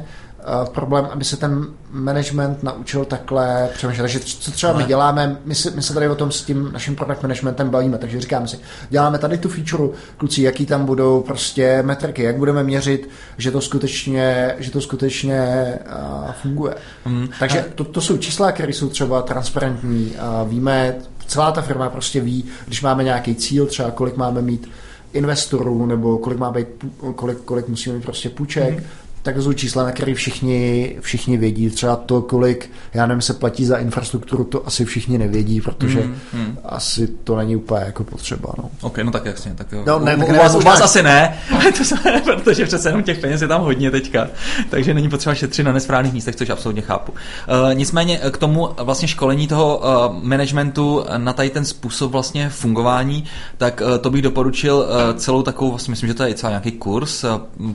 [0.72, 4.02] problém, aby se ten management naučil takhle přemýšlet.
[4.02, 6.96] Takže co třeba my děláme, my, si, my se tady o tom s tím naším
[6.96, 8.58] product managementem bavíme, takže říkáme si,
[8.90, 13.60] děláme tady tu feature, kluci, jaký tam budou prostě metriky, jak budeme měřit, že to
[13.60, 15.72] skutečně, že to skutečně
[16.24, 16.74] uh, funguje.
[17.06, 17.28] Mm.
[17.38, 20.94] Takže to, to jsou čísla, které jsou třeba transparentní a víme,
[21.26, 24.70] celá ta firma prostě ví, když máme nějaký cíl, třeba kolik máme mít
[25.12, 26.66] investorů, nebo kolik má být,
[27.14, 28.84] kolik, kolik musíme mít prostě půjček, mm
[29.22, 31.70] tak to jsou čísla, na které všichni, všichni vědí.
[31.70, 36.18] Třeba to, kolik, já nevím, se platí za infrastrukturu, to asi všichni nevědí, protože mm,
[36.32, 36.58] mm.
[36.64, 38.52] asi to není úplně jako potřeba.
[38.58, 38.70] No.
[38.80, 39.54] Ok, no tak jasně.
[39.54, 39.82] Tak jo.
[39.86, 41.38] No, ne, u, u, vás, u vás asi ne,
[41.78, 41.94] to se,
[42.24, 44.28] protože přece jenom těch peněz je tam hodně teďka,
[44.70, 47.12] takže není potřeba šetřit na nesprávných místech, což absolutně chápu.
[47.12, 53.24] Uh, nicméně k tomu vlastně školení toho uh, managementu na tady ten způsob vlastně fungování,
[53.58, 56.50] tak uh, to bych doporučil uh, celou takovou, vlastně myslím, že to je i celý
[56.50, 57.30] nějaký kurz, uh,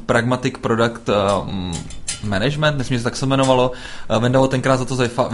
[0.05, 2.06] Pragmatic Product uh, 嗯。
[2.23, 3.71] Management, myslím, že se tak se jmenovalo.
[4.19, 5.29] Vendavo tenkrát za to zajfa,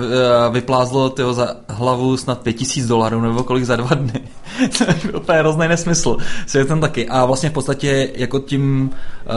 [0.51, 4.21] vyplázlo tyho za hlavu snad 5000 dolarů nebo kolik za dva dny.
[4.77, 6.17] to je úplně hrozný nesmysl.
[6.57, 7.07] je tam taky.
[7.07, 8.89] A vlastně v podstatě jako tím
[9.25, 9.33] uh,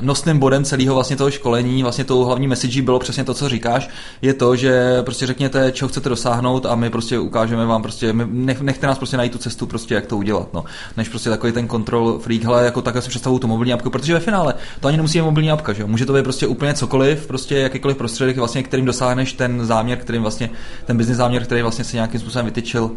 [0.00, 3.88] nosným bodem celého vlastně toho školení, vlastně tou hlavní message bylo přesně to, co říkáš,
[4.22, 8.24] je to, že prostě řekněte, čeho chcete dosáhnout a my prostě ukážeme vám prostě, my,
[8.28, 10.64] nech, nechte nás prostě najít tu cestu, prostě jak to udělat, no.
[10.96, 14.14] Než prostě takový ten control freak, hele, jako takhle si představuju tu mobilní apku, protože
[14.14, 15.88] ve finále to ani nemusí být mobilní apka, že jo?
[15.88, 20.22] Může to být prostě úplně cokoliv, prostě jakýkoliv prostředek, vlastně, kterým dosáhneš ten záměr, kterým
[20.22, 20.50] vlastně,
[20.86, 22.90] ten business záměr, který vlastně si nějakým způsobem vytyčil,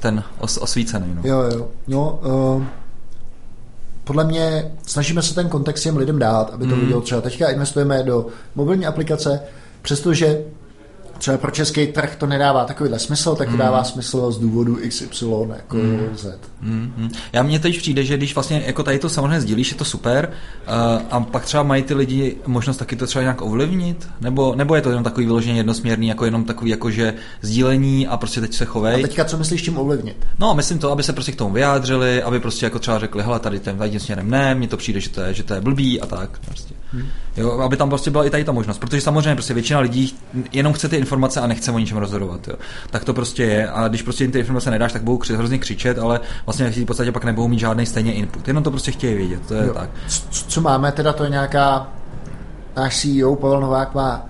[0.00, 1.14] ten os, osvícený.
[1.14, 1.22] No.
[1.24, 1.68] Jo, jo.
[1.88, 2.20] No,
[2.56, 2.64] uh,
[4.04, 6.80] podle mě snažíme se ten kontext těm lidem dát, aby to mm.
[6.80, 7.20] viděl třeba.
[7.20, 9.40] Teďka investujeme do mobilní aplikace,
[9.82, 10.44] přestože
[11.20, 13.58] třeba pro český trh to nedává takovýhle smysl, tak to mm.
[13.58, 16.08] dává smysl z důvodu XY jako mm.
[16.16, 16.38] Z.
[16.60, 17.10] Mm.
[17.32, 20.28] Já mně teď přijde, že když vlastně jako tady to samozřejmě sdílíš, je to super
[20.28, 24.74] uh, a pak třeba mají ty lidi možnost taky to třeba nějak ovlivnit, nebo, nebo
[24.74, 28.54] je to jenom takový vyloženě jednosměrný, jako jenom takový jako že sdílení a prostě teď
[28.54, 29.04] se chovej.
[29.04, 30.26] A teďka co myslíš tím ovlivnit?
[30.38, 33.40] No, myslím to, aby se prostě k tomu vyjádřili, aby prostě jako třeba řekli, hele,
[33.40, 36.06] tady ten směrem ne, mně to přijde, že to je, že to je blbý a
[36.06, 36.38] tak.
[36.38, 36.74] Prostě.
[36.92, 37.06] Hmm.
[37.36, 40.14] Jo, aby tam prostě byla i tady ta možnost, protože samozřejmě prostě většina lidí
[40.52, 42.48] jenom chce ty informace a nechce o ničem rozhodovat.
[42.48, 42.54] Jo.
[42.90, 43.70] Tak to prostě je.
[43.70, 46.84] A když prostě jim ty informace nedáš, tak budou kři, hrozně křičet, ale vlastně v
[46.84, 48.48] podstatě pak nebudou mít žádný stejně input.
[48.48, 49.40] Jenom to prostě chtějí vědět.
[49.48, 49.74] To je jo.
[49.74, 49.90] tak.
[50.08, 51.88] Co, co máme, teda to je nějaká
[52.76, 54.29] náš CEO Pavel Novák má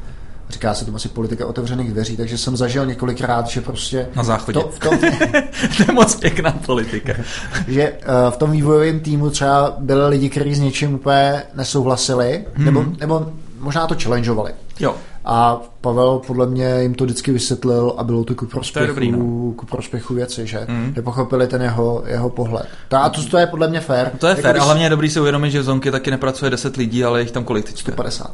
[0.50, 4.08] říká se to asi politika otevřených dveří, takže jsem zažil několikrát, že prostě...
[4.14, 4.60] Na záchodě.
[4.60, 4.98] To, v tom,
[5.76, 7.12] to je moc pěkná politika.
[7.68, 12.64] že uh, v tom vývojovém týmu třeba byli lidi, kteří s něčím úplně nesouhlasili, hmm.
[12.64, 14.52] nebo, nebo možná to challengeovali.
[14.80, 14.94] Jo.
[15.24, 19.12] A Pavel podle mě jim to vždycky vysvětlil a bylo to ku prospěchu, to dobrý,
[19.12, 19.18] no.
[19.56, 20.94] ku prospěchu věci, že mm.
[21.02, 22.66] pochopili ten jeho, jeho pohled.
[22.88, 24.12] To, a to, to je podle mě fér.
[24.18, 24.62] To je jako fér, když...
[24.62, 27.30] a hlavně je dobrý si uvědomit, že v Zonky taky nepracuje 10 lidí, ale jich
[27.30, 27.92] tam kolik teďka?
[27.92, 28.30] 150.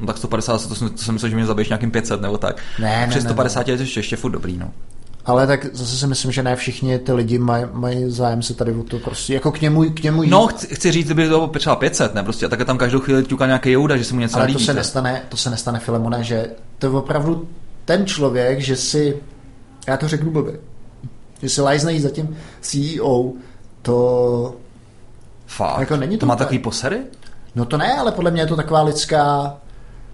[0.00, 2.62] No tak 150, to jsem, to jsem myslel, že mě zabiješ nějakým 500 nebo tak.
[2.78, 4.70] Ne, Přes ne, 150 ne, je to ještě, furt dobrý, no.
[5.24, 8.72] Ale tak zase si myslím, že ne všichni ty lidi mají maj zájem se tady
[8.72, 10.30] o to prostě, jako k němu, k němu jít.
[10.30, 13.24] No, chci, chci říct, kdyby to třeba 500, ne, prostě, a tak tam každou chvíli
[13.24, 15.78] ťuká nějaký jouda, že se mu něco Ale líbí, to se, nestane, to se nestane,
[15.78, 16.46] Filemone, že
[16.78, 17.48] to je opravdu
[17.84, 19.16] ten člověk, že si,
[19.86, 20.60] já to řeknu blbě,
[21.42, 23.32] že si lajzne za tím CEO,
[23.82, 24.56] to...
[25.46, 25.80] Fakt?
[25.80, 26.46] Jako není to, to má tak...
[26.46, 26.98] takový posery?
[27.54, 29.56] No to ne, ale podle mě je to taková lidská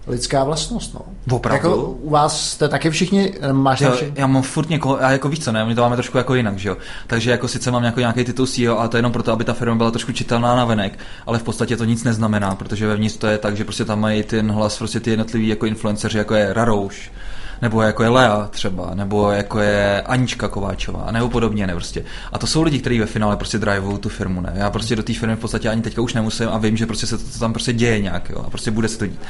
[0.06, 0.94] lidská vlastnost.
[0.94, 1.36] No.
[1.36, 1.68] Opravdu?
[1.68, 5.44] Jako u vás jste taky všichni, máš jo, Já mám furt někoho, a jako víc
[5.44, 6.76] co, ne, my to máme trošku jako jinak, že jo.
[7.06, 9.52] Takže jako sice mám nějaký, nějaký titul CEO, a to je jenom proto, aby ta
[9.52, 13.26] firma byla trošku čitelná na venek, ale v podstatě to nic neznamená, protože vevnitř to
[13.26, 16.52] je tak, že prostě tam mají ten hlas prostě ty jednotlivý jako influenceři, jako je
[16.52, 17.10] Rarouš,
[17.62, 22.04] nebo jako je Lea třeba, nebo jako je Anička Kováčová, nebo podobně, ne prostě.
[22.32, 24.52] A to jsou lidi, kteří ve finále prostě drivou tu firmu, ne.
[24.54, 27.06] Já prostě do té firmy v podstatě ani teďka už nemusím a vím, že prostě
[27.06, 29.20] se to, to tam prostě děje nějak, jo, a prostě bude se to dít.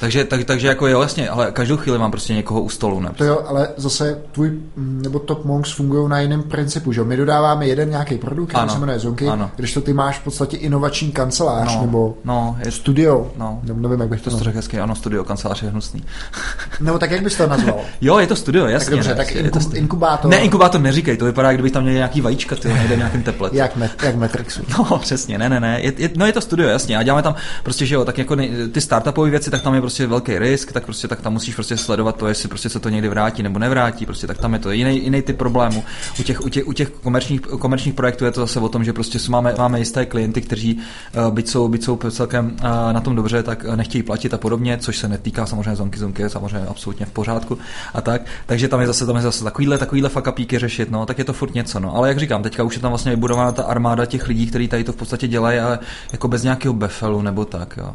[0.00, 3.00] Takže, tak, takže jako jo, jasně, ale každou chvíli mám prostě někoho u stolu.
[3.00, 3.10] Ne?
[3.16, 7.66] To jo, ale zase tvůj nebo Top Monks fungují na jiném principu, že My dodáváme
[7.66, 9.50] jeden nějaký produkt, který se jmenuje Zonky, ano.
[9.56, 13.30] když to ty máš v podstatě inovační kancelář no, nebo no, je, studio.
[13.36, 16.04] No, nevím, jak bych to, to řekl hezky, ano, studio, kancelář je hnusný.
[16.80, 17.80] nebo tak jak bys to nazval?
[18.00, 18.86] jo, je to studio, jasně.
[18.86, 20.30] Tak dobře, tak je to inkubátor.
[20.30, 23.52] Ne, inkubátor neříkej, to vypadá, kdyby tam měli nějaký vajíčka, ty někde v nějakém teplet.
[23.52, 24.62] jak, met, jak Matrixu.
[24.78, 25.80] No, přesně, ne, ne, ne.
[25.80, 26.98] Je, je, no je to studio, jasně.
[26.98, 28.36] A děláme tam prostě, že jo, tak jako
[28.72, 31.76] ty startupové věci, tak tam je prostě velký risk, tak prostě tak tam musíš prostě
[31.76, 34.70] sledovat to, jestli prostě se to někdy vrátí nebo nevrátí, prostě tak tam je to
[34.70, 35.84] jiný, jiný typ problému.
[36.20, 38.92] U těch, u těch, u těch komerčních, komerčních projektů je to zase o tom, že
[38.92, 40.80] prostě máme, máme jisté klienty, kteří
[41.16, 44.78] uh, byť jsou, byť jsou celkem uh, na tom dobře, tak nechtějí platit a podobně,
[44.78, 47.58] což se netýká samozřejmě zonky, zonky je samozřejmě absolutně v pořádku
[47.94, 48.22] a tak.
[48.46, 51.32] Takže tam je zase, tam je zase takovýhle, takovýhle fakapíky řešit, no, tak je to
[51.32, 51.96] furt něco, no.
[51.96, 54.84] Ale jak říkám, teďka už je tam vlastně vybudovaná ta armáda těch lidí, kteří tady
[54.84, 55.78] to v podstatě dělají, ale
[56.12, 57.94] jako bez nějakého befelu nebo tak, jo.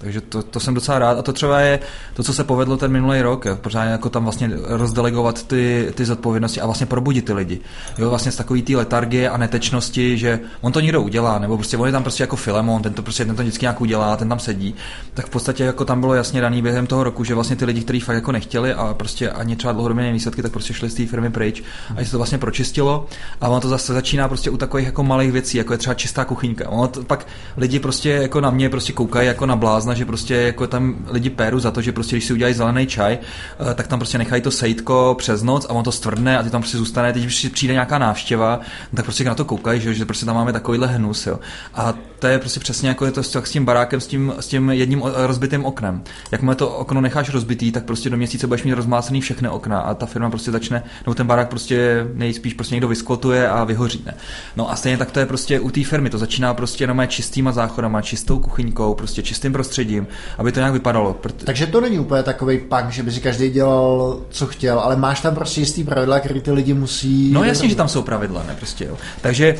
[0.00, 1.78] Takže to, to, jsem docela rád a to třeba je
[2.14, 6.60] to, co se povedlo ten minulý rok, pořádně jako tam vlastně rozdelegovat ty, ty zodpovědnosti
[6.60, 7.60] a vlastně probudit ty lidi.
[7.98, 11.76] Jo, vlastně z takový té letargie a netečnosti, že on to někdo udělá, nebo prostě
[11.76, 14.28] on je tam prostě jako Filemon, ten to prostě ten to vždycky nějak udělá, ten
[14.28, 14.74] tam sedí.
[15.14, 17.80] Tak v podstatě jako tam bylo jasně daný během toho roku, že vlastně ty lidi,
[17.80, 21.06] kteří fakt jako nechtěli a prostě ani třeba dlouhodobě výsledky, tak prostě šli z té
[21.06, 21.62] firmy pryč
[21.96, 23.06] a se to vlastně pročistilo.
[23.40, 26.24] A ono to zase začíná prostě u takových jako malých věcí, jako je třeba čistá
[26.24, 26.68] kuchyňka.
[26.68, 27.26] Ono to, pak
[27.56, 30.96] lidi prostě jako na mě prostě koukají jako na blázna blázna, že prostě jako tam
[31.10, 34.18] lidi péru za to, že prostě když si udělají zelený čaj, eh, tak tam prostě
[34.18, 37.12] nechají to sejtko přes noc a on to stvrdne a ty tam prostě zůstane.
[37.12, 38.60] Teď, když přijde nějaká návštěva,
[38.94, 41.26] tak prostě na to koukají, že, že prostě tam máme takovýhle hnus.
[41.26, 41.38] Jo.
[41.74, 44.70] A to je prostě přesně jako je to s tím barákem, s tím, s tím
[44.70, 46.02] jedním rozbitým oknem.
[46.32, 49.94] Jakmile to okno necháš rozbitý, tak prostě do měsíce budeš mít rozmácený všechny okna a
[49.94, 54.02] ta firma prostě začne, nebo ten barák prostě nejspíš prostě někdo vyskotuje a vyhoří.
[54.06, 54.14] Ne?
[54.56, 56.10] No a stejně tak to je prostě u té firmy.
[56.10, 60.06] To začíná prostě jenom čistýma záchodama, čistou kuchyňkou, prostě čistým prostředím,
[60.38, 61.14] aby to nějak vypadalo.
[61.14, 61.44] Proto...
[61.44, 65.20] Takže to není úplně takový punk, že by si každý dělal, co chtěl, ale máš
[65.20, 67.32] tam prostě jistý pravidla, které ty lidi musí.
[67.32, 68.98] No jasně, že tam jsou pravidla, ne prostě jo.
[69.20, 69.56] Takže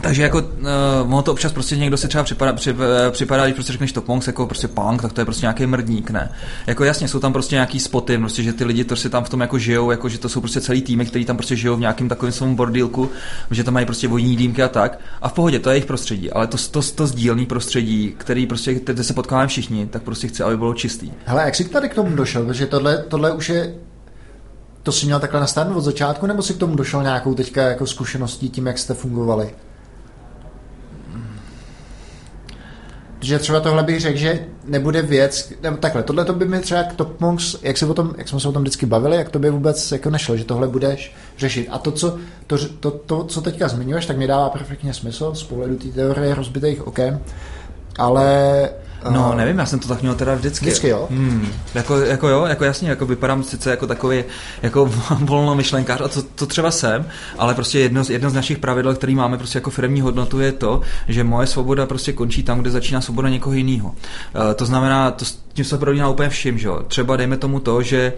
[0.00, 2.78] takže jako uh, ono to občas prostě někdo si třeba připadá, při, uh,
[3.10, 6.10] připadá, když prostě řekneš to punk, jako prostě punk, tak to je prostě nějaký mrdník,
[6.10, 6.32] ne.
[6.66, 9.28] Jako jasně, jsou tam prostě nějaký spoty, prostě, že ty lidi to si tam v
[9.28, 11.80] tom jako žijou, jako že to jsou prostě celý týmy, kteří tam prostě žijou v
[11.80, 13.10] nějakém takovém svém bordílku,
[13.50, 14.98] že tam mají prostě vodní dýmky a tak.
[15.22, 18.74] A v pohodě, to je jejich prostředí, ale to, to, to sdílný prostředí, který prostě,
[18.74, 21.12] kde se potkáváme všichni, tak prostě chci, aby bylo čistý.
[21.24, 22.44] Hele, jak jsi tady k tomu došel?
[22.44, 23.74] Protože tohle, tohle už je
[24.82, 27.86] to si měl takhle nastavit od začátku, nebo si k tomu došel nějakou teďka jako
[27.86, 29.54] zkušeností tím, jak jste fungovali?
[33.24, 36.82] Že třeba tohle bych řekl, že nebude věc, nebo takhle, tohle to by mi třeba
[36.82, 39.38] Top Monks, jak, se o tom, jak jsme se o tom vždycky bavili, jak to
[39.38, 41.68] by vůbec jako nešlo, že tohle budeš řešit.
[41.70, 45.42] A to, co, to, to, to, co teďka zmiňuješ, tak mi dává perfektně smysl z
[45.42, 47.20] pohledu té teorie rozbitých oken,
[47.98, 48.70] ale
[49.10, 50.64] No, nevím, já jsem to tak měl teda vždycky.
[50.64, 51.06] Vždycky, jo?
[51.10, 54.24] Hmm, jako, jako jo, jako jasně, jako vypadám sice jako takový
[54.62, 54.90] jako
[55.20, 57.06] volnomyšlenkář a to, to třeba jsem,
[57.38, 60.80] ale prostě jedno, jedno z našich pravidel, který máme prostě jako firmní hodnotu je to,
[61.08, 63.88] že moje svoboda prostě končí tam, kde začíná svoboda někoho jiného.
[63.88, 63.94] Uh,
[64.54, 66.82] to znamená, to, tím se prolíná úplně vším, že jo.
[66.88, 68.12] Třeba dejme tomu to, že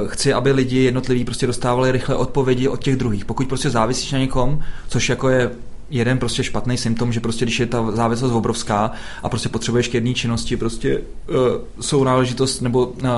[0.00, 3.24] uh, chci, aby lidi jednotliví prostě dostávali rychle odpovědi od těch druhých.
[3.24, 5.50] Pokud prostě závisíš na někom, což jako je
[5.90, 8.90] jeden prostě špatný symptom, že prostě když je ta závislost obrovská
[9.22, 11.36] a prostě potřebuješ k jedné činnosti prostě uh,
[11.80, 13.08] jsou náležitost nebo uh,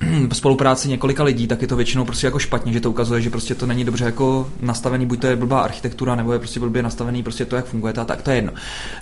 [0.32, 3.54] spolupráci několika lidí, tak je to většinou prostě jako špatně, že to ukazuje, že prostě
[3.54, 7.22] to není dobře jako nastavený, buď to je blbá architektura, nebo je prostě blbě nastavený
[7.22, 8.52] prostě to, jak funguje, a tak to je jedno.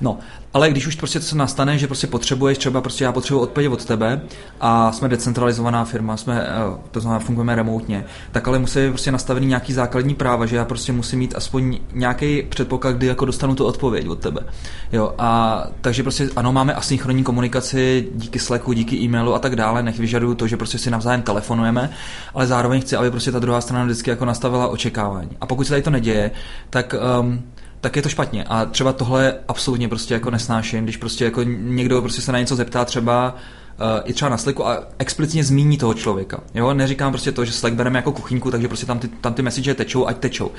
[0.01, 0.19] No,
[0.55, 3.85] ale když už prostě to nastane, že prostě potřebuješ, třeba prostě já potřebuji odpověď od
[3.85, 4.21] tebe
[4.61, 9.13] a jsme decentralizovaná firma, jsme, eh, to znamená, fungujeme remotně, tak ale musí být prostě
[9.13, 13.55] nastavený nějaký základní práva, že já prostě musím mít aspoň nějaký předpoklad, kdy jako dostanu
[13.55, 14.41] tu odpověď od tebe.
[14.93, 19.83] Jo, a takže prostě ano, máme asynchronní komunikaci díky Slacku, díky e-mailu a tak dále,
[19.83, 21.91] nech vyžaduju to, že prostě si navzájem telefonujeme,
[22.35, 25.31] ale zároveň chci, aby prostě ta druhá strana vždycky jako nastavila očekávání.
[25.41, 26.31] A pokud se tady to neděje,
[26.71, 27.43] tak um,
[27.81, 28.45] tak je to špatně.
[28.45, 32.57] A třeba tohle absolutně prostě jako nesnáším, když prostě jako někdo prostě se na něco
[32.57, 33.37] zeptá třeba
[34.05, 36.41] i třeba na Slacku a explicitně zmíní toho člověka.
[36.55, 36.75] Jo?
[36.75, 39.75] Neříkám prostě to, že Slack bereme jako kuchyňku, takže prostě tam ty, tam ty message
[39.75, 40.51] tečou, ať tečou.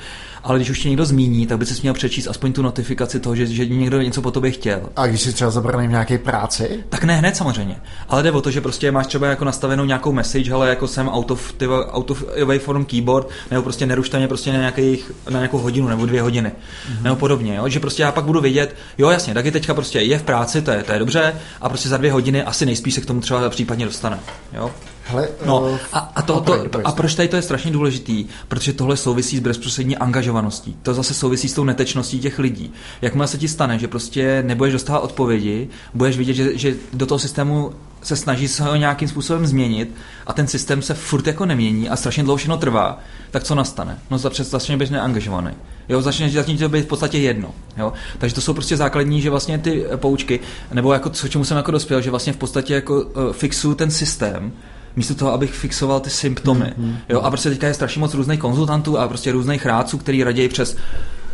[0.42, 3.36] Ale když už tě někdo zmíní, tak by si měl přečíst aspoň tu notifikaci toho,
[3.36, 4.80] že, že někdo něco po tobě chtěl.
[4.96, 6.84] A když si třeba zabraný v nějaké práci?
[6.88, 7.76] Tak ne hned samozřejmě.
[8.08, 11.08] Ale jde o to, že prostě máš třeba jako nastavenou nějakou message, ale jako jsem
[11.08, 15.38] out of, ty, out of waveform keyboard, nebo prostě nerušte mě prostě na, nějakých, na
[15.38, 17.02] nějakou hodinu nebo dvě hodiny, mm-hmm.
[17.02, 17.56] nebo podobně.
[17.56, 17.68] Jo?
[17.68, 20.70] Že prostě já pak budu vědět, jo jasně, taky teďka prostě je v práci, to
[20.70, 23.50] je, to je dobře, a prostě za dvě hodiny asi nejspíš se k tomu třeba
[23.50, 24.20] případně dostane.
[24.52, 24.70] Jo?
[25.04, 28.26] Hele, no, uh, a, a, to, to, a proč tady to je strašně důležitý?
[28.48, 30.76] Protože tohle souvisí s bezprostřední angažovaností.
[30.82, 32.72] To zase souvisí s tou netečností těch lidí.
[33.02, 37.18] Jakmile se ti stane, že prostě nebudeš dostávat odpovědi, budeš vidět, že, že do toho
[37.18, 39.94] systému se snaží se ho nějakým způsobem změnit
[40.26, 42.98] a ten systém se furt jako nemění a strašně dlouho všechno trvá,
[43.30, 43.98] tak co nastane?
[44.10, 45.50] No začne být neangažovaný.
[45.90, 47.54] Jo, začne, začne to být v podstatě jedno.
[47.76, 47.92] Jo?
[48.18, 50.40] Takže to jsou prostě základní, že vlastně ty poučky,
[50.72, 53.90] nebo jako co čemu jsem jako dospěl, že vlastně v podstatě jako uh, fixuju ten
[53.90, 54.52] systém,
[54.96, 56.72] místo toho, abych fixoval ty symptomy.
[56.76, 59.98] Mm, hmm jo, a prostě teďka je strašně moc různých konzultantů a prostě různých rádců,
[59.98, 60.76] který raději přes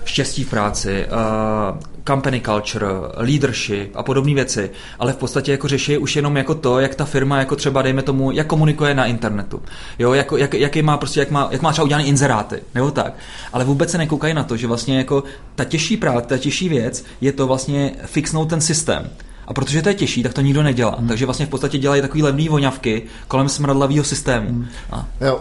[0.07, 2.87] štěstí v práci, uh, company culture,
[3.17, 7.05] leadership a podobné věci, ale v podstatě jako řeší už jenom jako to, jak ta
[7.05, 9.63] firma jako třeba dejme tomu, jak komunikuje na internetu.
[9.99, 13.13] Jo, jak, jak, jaký má prostě, jak má, jak má třeba udělané inzeráty, nebo tak.
[13.53, 17.05] Ale vůbec se nekoukají na to, že vlastně jako ta těžší práce, ta těžší věc
[17.21, 19.11] je to vlastně fixnout ten systém.
[19.47, 20.97] A protože to je těžší, tak to nikdo nedělá.
[20.99, 21.09] Hmm.
[21.09, 24.49] Takže vlastně v podstatě dělají takový levný voňavky kolem smradlavého systému.
[24.49, 24.67] Hmm.
[24.91, 25.07] A.
[25.21, 25.41] Jo,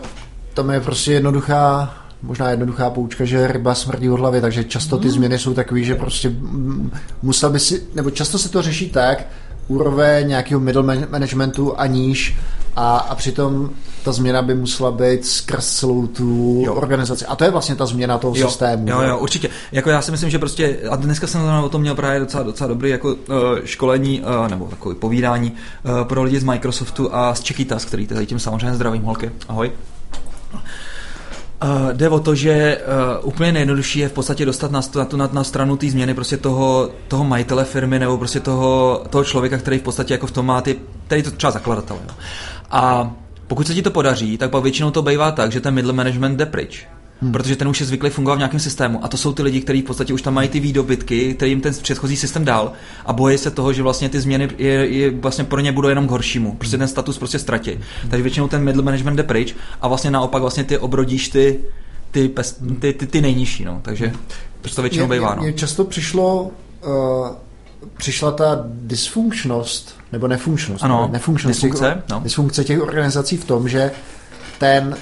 [0.53, 1.93] tam je prostě jednoduchá
[2.25, 5.15] možná jednoduchá poučka, že ryba smrdí od hlavy, takže často ty hmm.
[5.15, 6.31] změny jsou takové, že prostě
[7.21, 9.27] musel by si, nebo často se to řeší tak,
[9.67, 12.35] úroveň nějakého middle managementu a níž
[12.75, 13.69] a, a přitom
[14.03, 16.73] ta změna by musela být skrz celou tu jo.
[16.73, 17.25] organizaci.
[17.25, 18.47] A to je vlastně ta změna toho jo.
[18.47, 18.89] systému.
[18.89, 19.49] Jo, jo, určitě.
[19.71, 22.67] Jako já si myslím, že prostě, a dneska jsem o tom měl právě docela, docela
[22.67, 23.15] dobrý jako uh,
[23.63, 28.25] školení, uh, nebo takové povídání uh, pro lidi z Microsoftu a z Čekytas, který tady
[28.25, 29.31] tím samozřejmě zdravím, holky.
[29.47, 29.71] Ahoj.
[31.63, 32.77] Uh, jde o to, že
[33.21, 36.37] uh, úplně nejjednodušší je v podstatě dostat na, na, na, na stranu té změny prostě
[36.37, 40.45] toho, toho majitele firmy nebo prostě toho, toho člověka, který v podstatě jako v tom
[40.45, 41.97] má ty, který to třeba zakladatel.
[42.03, 42.15] Jo.
[42.71, 43.11] A
[43.47, 46.37] pokud se ti to podaří, tak pak většinou to bývá tak, že ten middle management
[46.37, 46.87] jde pryč.
[47.21, 47.31] Hmm.
[47.31, 49.05] protože ten už je zvyklý fungovat v nějakém systému.
[49.05, 51.61] A to jsou ty lidi, kteří v podstatě už tam mají ty výdobytky, který jim
[51.61, 52.71] ten předchozí systém dal
[53.05, 56.07] a bojí se toho, že vlastně ty změny je, je vlastně pro ně budou jenom
[56.07, 56.55] k horšímu.
[56.55, 57.79] Prostě ten status prostě ztratí.
[58.09, 61.59] Takže většinou ten middle management jde pryč a vlastně naopak vlastně ty obrodíš ty,
[62.11, 63.65] ty, pes, ty, ty, ty nejnižší.
[63.65, 63.79] No.
[63.81, 64.13] Takže
[64.75, 65.35] to většinou bývá.
[65.35, 65.43] No.
[65.43, 67.27] Mně často přišlo uh,
[67.97, 72.19] přišla ta dysfunkčnost, nebo nefunkčnost, ano, nefunkčnost dysfunkce, těch, no.
[72.19, 73.91] dysfunkce těch organizací v tom, že
[74.59, 74.95] ten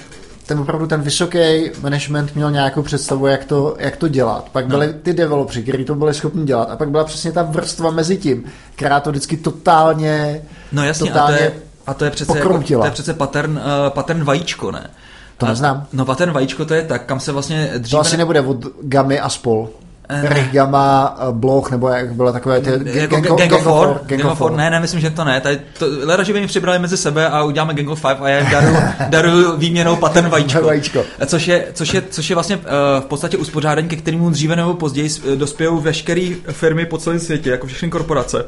[0.46, 4.48] ten opravdu ten vysoký management měl nějakou představu, jak to, jak to dělat.
[4.52, 4.92] Pak byli no.
[5.02, 6.70] ty developři, kteří to byli schopni dělat.
[6.70, 10.42] A pak byla přesně ta vrstva mezi tím, která to vždycky totálně
[10.72, 11.52] No jasně, totálně a, to je,
[11.86, 14.90] a to je přece, jako, to je přece pattern, uh, pattern vajíčko, ne?
[15.36, 15.86] To neznám.
[15.92, 17.96] No pattern vajíčko to je tak, kam se vlastně dříve...
[17.96, 19.68] To asi nebude od Gamy a spol.
[20.10, 22.70] Uh, Gamma, Bloch, nebo jak bylo takové ty...
[22.84, 23.98] Jako Gang, gang, of?
[24.06, 24.56] Gang?
[24.56, 25.40] Ne, ne, myslím, že to ne.
[25.40, 28.28] Tady to, leda, že by mi přibrali mezi sebe a uděláme Gang of Five a
[28.28, 28.76] já jim daru,
[29.08, 30.62] daru výměnou patent vajíčko.
[30.62, 31.04] vajíčko.
[31.26, 32.62] Což je, což je, což je vlastně uh,
[33.00, 37.66] v podstatě uspořádání, ke kterému dříve nebo později dospějou veškeré firmy po celém světě, jako
[37.66, 38.46] všechny korporace.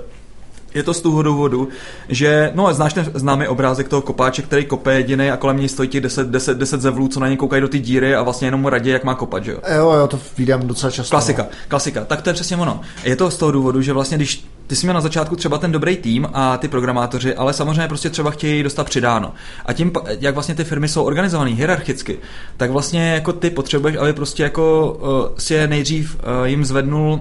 [0.76, 1.68] Je to z toho důvodu,
[2.08, 5.88] že, no znáš ten známý obrázek toho kopáče, který kope jediný a kolem něj stojí
[5.88, 8.60] těch 10, 10, 10 zevlů, co na něj koukají do ty díry a vlastně jenom
[8.60, 9.58] mu radí, jak má kopat, že jo?
[9.76, 11.10] Jo, jo, to vidím docela často.
[11.10, 11.48] Klasika, no.
[11.68, 12.04] klasika.
[12.04, 12.80] Tak to je přesně ono.
[13.04, 15.72] Je to z toho důvodu, že vlastně, když ty jsi měl na začátku třeba ten
[15.72, 19.32] dobrý tým a ty programátoři, ale samozřejmě prostě třeba chtějí dostat přidáno.
[19.66, 22.18] A tím, jak vlastně ty firmy jsou organizované hierarchicky,
[22.56, 27.20] tak vlastně jako ty potřebuješ, aby prostě jako uh, si je nejdřív uh, jim zvednul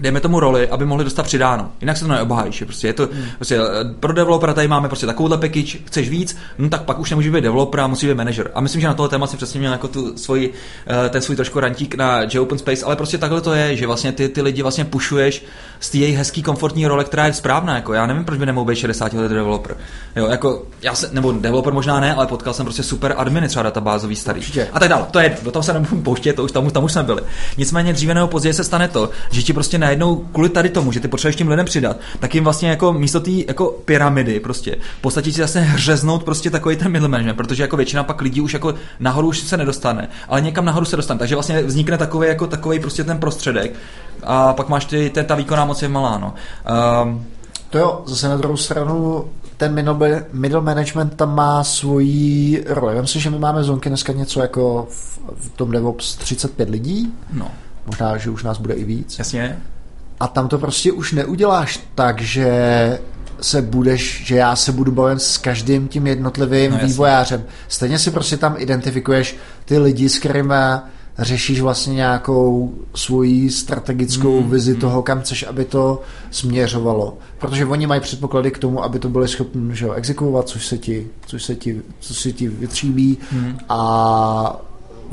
[0.00, 1.70] dejme tomu roli, aby mohli dostat přidáno.
[1.80, 2.62] Jinak se to neobhájíš.
[2.62, 3.24] Prostě je to, hmm.
[3.36, 7.10] prostě eh, pro developera tady máme prostě takovouhle package, chceš víc, no tak pak už
[7.10, 8.50] nemůže být developer a musí být manager.
[8.54, 10.52] A myslím, že na tohle téma si přesně měl jako tu svoji,
[10.86, 14.12] eh, ten svůj trošku rantík na Open Space, ale prostě takhle to je, že vlastně
[14.12, 15.44] ty, ty lidi vlastně pušuješ
[15.80, 17.74] z té jejich hezký komfortní role, která je správná.
[17.74, 19.76] Jako já nevím, proč by nemohl být 60 let developer.
[20.16, 23.62] Jo, jako já se, nebo developer možná ne, ale potkal jsem prostě super adminy třeba
[23.62, 24.40] databázový starý.
[24.40, 24.68] Určitě.
[24.72, 25.06] A tak dále.
[25.10, 27.22] To je, do toho se nebudu pouštět, to už tam, tam už jsme byli.
[27.56, 31.00] Nicméně dříve nebo později se stane to, že ti prostě najednou kvůli tady tomu, že
[31.00, 35.00] ty potřebuješ tím lidem přidat, tak jim vlastně jako místo té jako pyramidy prostě v
[35.00, 38.52] podstatě si zase hřeznout prostě takový ten middle management, protože jako většina pak lidí už
[38.52, 42.46] jako nahoru už se nedostane, ale někam nahoru se dostane, takže vlastně vznikne takový jako
[42.46, 43.74] takový prostě ten prostředek
[44.22, 46.34] a pak máš ty, ta výkonná moc je malá, no.
[47.02, 47.24] Um,
[47.70, 49.24] to jo, zase na druhou stranu
[49.56, 52.94] ten middle, middle management tam má svoji roli.
[52.94, 57.12] Vím si, že my máme zónky dneska něco jako v, v tom DevOps 35 lidí.
[57.32, 57.50] No.
[57.86, 59.18] Možná, že už nás bude i víc.
[59.18, 59.58] Jasně.
[60.20, 62.98] A tam to prostě už neuděláš tak, že
[63.40, 67.44] se budeš, že já se budu bavit s každým tím jednotlivým no, vývojářem.
[67.68, 70.54] Stejně si prostě tam identifikuješ ty lidi, s kterými
[71.18, 74.80] řešíš vlastně nějakou svoji strategickou mm, vizi mm.
[74.80, 77.18] toho, kam chceš, aby to směřovalo.
[77.38, 80.78] Protože oni mají předpoklady k tomu, aby to byli schopni že jo, exekuovat, což se
[80.78, 83.58] ti, což se ti, co se ti vytříbí mm.
[83.68, 84.60] a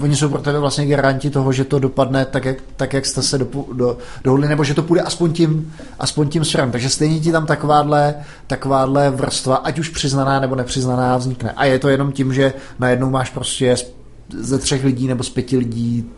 [0.02, 3.24] oni jsou pro tebe vlastně garanti toho, že to dopadne tak, jak, tak, jak jste
[3.24, 6.72] se do, do, dohodli, nebo že to půjde aspoň tím, aspoň tím směrem.
[6.72, 8.16] Takže stejně ti tam takováhle,
[8.48, 11.52] takováhle vrstva, ať už přiznaná nebo nepřiznaná, vznikne.
[11.52, 13.76] A je to jenom tím, že najednou máš prostě
[14.38, 16.12] ze třech lidí nebo z pěti lidí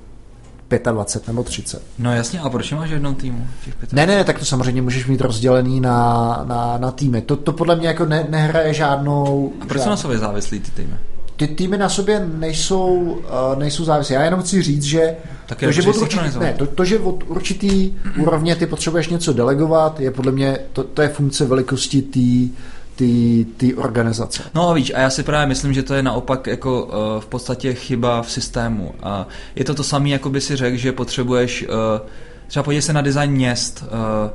[0.91, 1.82] 25 nebo 30.
[1.99, 3.47] No jasně, a proč máš jednou týmu?
[3.65, 7.21] Těch ne, ne, tak to samozřejmě můžeš mít rozdělený na, na, na týmy.
[7.21, 9.53] To, to podle mě jako ne, nehraje žádnou...
[9.61, 10.93] A proč jsou na sobě závislí ty týmy?
[11.38, 14.16] Ty týmy na sobě nejsou, uh, nejsou závislé.
[14.16, 15.16] Já jenom chci říct, že
[15.46, 19.34] tak to, že od určitý, ne, to, to, že od určitý úrovně ty potřebuješ něco
[19.34, 22.50] delegovat, je podle mě, to, to je funkce velikosti té
[23.58, 24.44] ty organizace.
[24.56, 27.26] No a víš, a já si právě myslím, že to je naopak jako uh, v
[27.26, 28.92] podstatě chyba v systému.
[29.04, 32.08] A je to to samé, jako by si řekl, že potřebuješ, uh,
[32.48, 34.32] třeba podívej se na design měst, uh,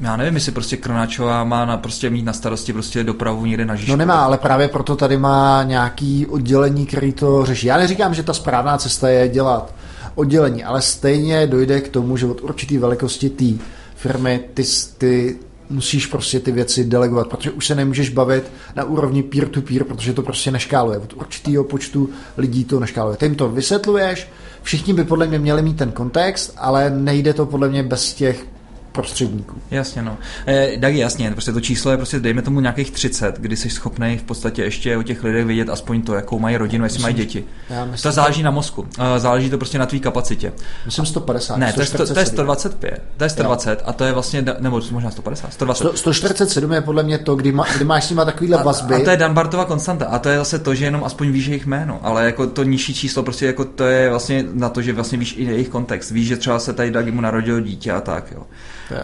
[0.00, 3.74] já nevím, jestli prostě Krnáčová má na, prostě mít na starosti prostě dopravu někde na
[3.74, 3.90] Žižku.
[3.90, 7.66] No nemá, ale právě proto tady má nějaký oddělení, který to řeší.
[7.66, 9.74] Já neříkám, že ta správná cesta je dělat
[10.14, 14.62] oddělení, ale stejně dojde k tomu, že od určité velikosti té firmy ty,
[14.98, 15.38] ty
[15.70, 18.44] musíš prostě ty věci delegovat, protože už se nemůžeš bavit
[18.76, 20.98] na úrovni peer-to-peer, protože to prostě neškáluje.
[20.98, 23.16] Od určitého počtu lidí to neškáluje.
[23.16, 24.28] Ty jim to vysvětluješ,
[24.62, 28.46] všichni by podle mě měli mít ten kontext, ale nejde to podle mě bez těch
[28.92, 29.56] prostředníků.
[29.70, 30.18] Jasně, no.
[30.48, 34.18] E, tak jasně, prostě to číslo je prostě, dejme tomu nějakých 30, kdy jsi schopný
[34.18, 37.14] v podstatě ještě o těch lidech vidět aspoň to, jakou mají rodinu, jestli myslím, mají
[37.14, 37.44] děti.
[37.90, 40.52] Myslím, to záleží na mozku, e, záleží to prostě na tvý kapacitě.
[40.86, 41.56] Myslím 150.
[41.56, 43.76] Ne, to je, to, to je 125, to je 120 jo.
[43.84, 45.98] a to je vlastně, nebo možná 150, 120.
[45.98, 48.94] 147 je podle mě to, kdy, má, kdy máš s nima takovýhle vazby.
[48.94, 51.46] A, a to je Danbartova konstanta a to je zase to, že jenom aspoň víš
[51.46, 54.92] jejich jméno, ale jako to nižší číslo prostě jako to je vlastně na to, že
[54.92, 56.10] vlastně víš i jejich kontext.
[56.10, 58.46] Víš, že třeba se tady Dagimu narodilo dítě a tak, jo.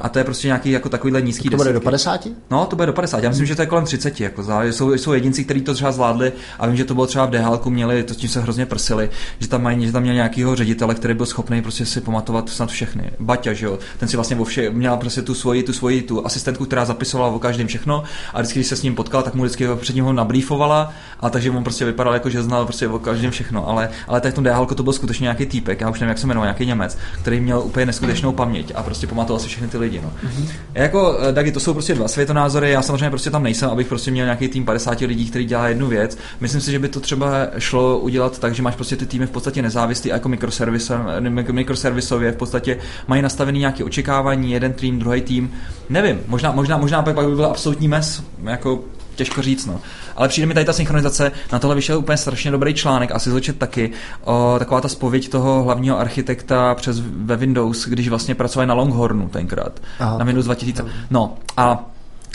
[0.01, 2.27] A to je prostě nějaký jako takovýhle nízký To bude do 50?
[2.51, 3.23] No, to bude do 50.
[3.23, 4.21] Já myslím, že to je kolem 30.
[4.21, 7.27] Jako zá, jsou, jsou jedinci, kteří to třeba zvládli a vím, že to bylo třeba
[7.27, 10.15] v DHL, měli, to s tím se hrozně prsili, že tam mají, že tam měl
[10.15, 13.11] nějakýho ředitele, který byl schopný prostě si pamatovat snad všechny.
[13.21, 16.65] Baťa, že jo, ten si vlastně vše, měl prostě tu svoji, tu svoji tu asistentku,
[16.65, 18.03] která zapisovala o každém všechno
[18.35, 21.51] a vždycky, když se s ním potkal, tak mu vždycky před něho nabrýfovala a takže
[21.51, 23.69] on prostě vypadal jako, že znal prostě o každém všechno.
[23.69, 26.19] Ale, ale tady v tom DHL to byl skutečně nějaký týpek, já už nevím, jak
[26.19, 29.79] se jmenoval, nějaký Němec, který měl úplně neskutečnou paměť a prostě pamatoval si všechny ty
[29.79, 30.01] lidi.
[30.01, 30.13] No.
[30.25, 30.49] Mm-hmm.
[30.75, 34.11] Jako, eh, Dagi, to jsou prostě dva světonázory, já samozřejmě prostě tam nejsem, abych prostě
[34.11, 36.19] měl nějaký tým 50 lidí, který dělá jednu věc.
[36.41, 39.31] Myslím si, že by to třeba šlo udělat tak, že máš prostě ty týmy v
[39.31, 45.53] podstatě nezávislý a jako mikroservisově v podstatě mají nastavený nějaké očekávání, jeden tým, druhý tým.
[45.89, 49.81] Nevím, možná, možná, možná pak by byl absolutní mes, jako těžko říct, no.
[50.17, 53.59] Ale přijde mi tady ta synchronizace, na tohle vyšel úplně strašně dobrý článek, asi zločet
[53.59, 53.91] taky,
[54.25, 59.29] o, taková ta spověď toho hlavního architekta přes ve Windows, když vlastně pracovali na Longhornu
[59.29, 60.85] tenkrát, Aha, na Windows 2000.
[61.11, 61.91] No a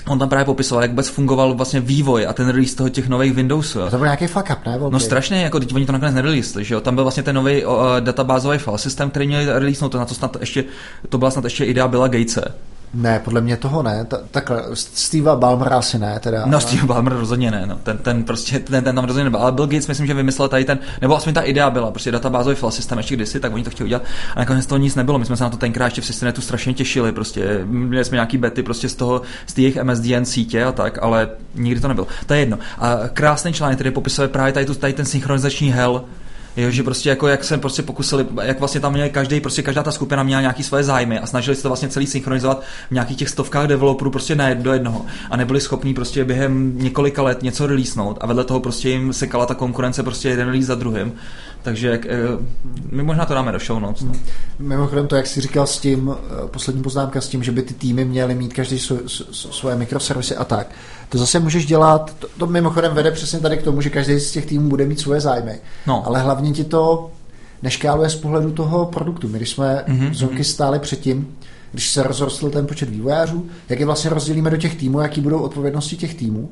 [0.08, 3.34] On tam právě popisoval, jak vůbec fungoval vlastně vývoj a ten release toho těch nových
[3.34, 3.80] Windowsů.
[3.90, 4.76] To byl nějaký fuck up, ne?
[4.78, 4.90] Okay.
[4.92, 6.82] No strašně, jako teď oni to nakonec nereleasli, že jo?
[6.82, 10.06] Tam byl vlastně ten nový uh, databázový file systém, který měli release, no to na
[10.06, 10.64] to snad ještě,
[11.10, 12.42] to byla snad ještě idea Billa Gatese.
[12.94, 14.06] Ne, podle mě toho ne.
[14.06, 16.46] Ta, takhle, Steve Ballmer asi ne, teda.
[16.46, 17.76] No, Steve Ballmer rozhodně ne, no.
[17.84, 19.40] Ten, ten prostě, ten, ten tam rozhodně nebyl.
[19.40, 22.56] Ale Bill Gates, myslím, že vymyslel tady ten, nebo aspoň ta idea byla, prostě databázový
[22.56, 24.04] file systém ještě kdysi, tak oni to chtěli udělat.
[24.36, 25.20] A nakonec toho nic nebylo.
[25.20, 28.38] My jsme se na to tenkrát ještě v Systenetu strašně těšili, prostě měli jsme nějaký
[28.38, 32.08] bety prostě z toho, z těch MSDN sítě a tak, ale nikdy to nebylo.
[32.26, 32.60] To je jedno.
[32.80, 36.04] A krásný článek, který popisuje právě tady, tu, tady ten synchronizační hell,
[36.60, 39.84] Jo, že prostě jako jak se prostě pokusili, jak vlastně tam měli každý, prostě každá
[39.84, 43.18] ta skupina měla nějaký svoje zájmy a snažili se to vlastně celý synchronizovat v nějakých
[43.18, 47.68] těch stovkách developerů prostě na do jednoho a nebyli schopní prostě během několika let něco
[47.68, 51.14] releasenout a vedle toho prostě jim sekala ta konkurence prostě jeden release za druhým.
[51.64, 52.10] Takže jak, eh,
[52.92, 54.02] my možná to dáme do show notes.
[54.02, 54.12] No.
[54.60, 57.74] Mimochodem to, jak jsi říkal s tím, eh, poslední poznámka s tím, že by ty
[57.74, 58.80] týmy měly mít každý
[59.32, 60.72] svoje mikroservisy a tak.
[61.10, 64.32] To zase můžeš dělat, to, to mimochodem vede přesně tady k tomu, že každý z
[64.32, 65.60] těch týmů bude mít svoje zájmy.
[65.88, 66.08] No.
[66.08, 67.12] Ale hlavně ti to
[67.62, 69.28] neškáluje z pohledu toho produktu.
[69.28, 70.14] My když jsme mm-hmm.
[70.14, 71.36] zonky stáli předtím,
[71.72, 75.40] když se rozrostl ten počet vývojářů, jak je vlastně rozdělíme do těch týmů, jaký budou
[75.40, 76.50] odpovědnosti těch týmů,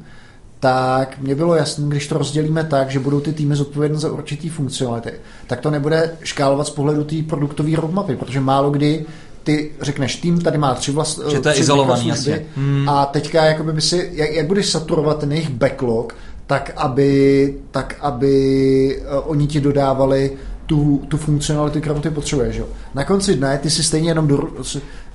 [0.59, 4.49] tak mě bylo jasné, když to rozdělíme tak, že budou ty týmy zodpovědné za určitý
[4.49, 5.11] funkcionality,
[5.47, 9.05] tak to nebude škálovat z pohledu té produktové roadmapy, protože málo kdy
[9.43, 12.45] ty řekneš, tým tady má tři vlast, že to je izolovaný jasně.
[12.55, 12.89] Hmm.
[12.89, 16.15] A teďka jakoby by si, jak, jak budeš saturovat ten jejich backlog,
[16.47, 20.31] tak aby, tak aby uh, oni ti dodávali
[20.67, 22.55] tu, tu funkcionalitu, kterou ty potřebuješ.
[22.55, 22.65] Jo.
[22.93, 24.39] Na konci dne ty si stejně jenom, do,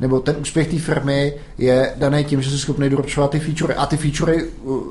[0.00, 3.86] nebo ten úspěch té firmy je daný tím, že jsi schopný doručovat ty featurey a
[3.86, 4.44] ty featurey,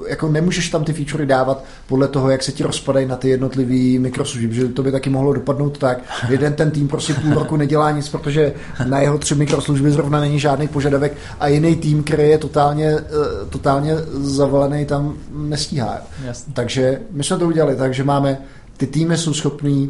[0.08, 4.00] jako nemůžeš tam ty featurey dávat podle toho, jak se ti rozpadají na ty jednotlivé
[4.00, 6.00] mikroslužby, že to by taky mohlo dopadnout tak.
[6.30, 8.54] Jeden ten tým prostě půl roku nedělá nic, protože
[8.86, 13.02] na jeho tři mikroslužby zrovna není žádný požadavek a jiný tým, který je totálně, eh,
[13.50, 15.98] totálně zavalený, tam nestíhá.
[16.26, 16.54] Jasně.
[16.54, 18.38] Takže my jsme to udělali tak, že máme
[18.78, 19.90] ty týmy jsou schopní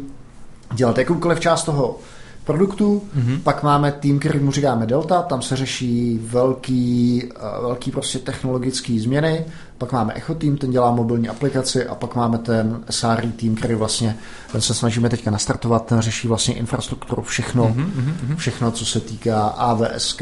[0.72, 1.98] dělat jakoukoliv část toho
[2.44, 3.40] produktu, mm-hmm.
[3.42, 8.98] pak máme tým, který mu říkáme Delta, tam se řeší velký, uh, velký prostě technologické
[9.00, 9.44] změny,
[9.78, 13.74] pak máme Echo tým, ten dělá mobilní aplikaci a pak máme ten SRE tým, který
[13.74, 14.16] vlastně,
[14.52, 18.36] ten se snažíme teďka nastartovat, ten řeší vlastně infrastrukturu, všechno, mm-hmm.
[18.36, 20.16] všechno, co se týká AWS,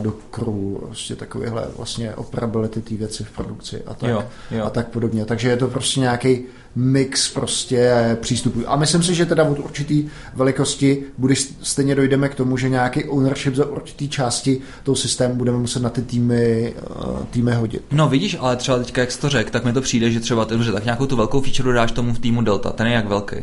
[0.00, 4.64] Dockeru, prostě takovéhle vlastně operability té věci v produkci a tak, jo, jo.
[4.64, 5.24] a tak podobně.
[5.24, 6.44] Takže je to prostě nějaký
[6.76, 8.60] mix prostě přístupů.
[8.66, 13.04] A myslím si, že teda od určitý velikosti budeš, stejně dojdeme k tomu, že nějaký
[13.04, 17.82] ownership za určitý části toho systému budeme muset na ty týmy, eh, týmy hodit.
[17.92, 20.44] No vidíš, ale třeba teďka, jak jsi to řekl, tak mi to přijde, že třeba
[20.44, 23.36] tak nějakou tu velkou feature dáš tomu v týmu Delta, ten je jak velký?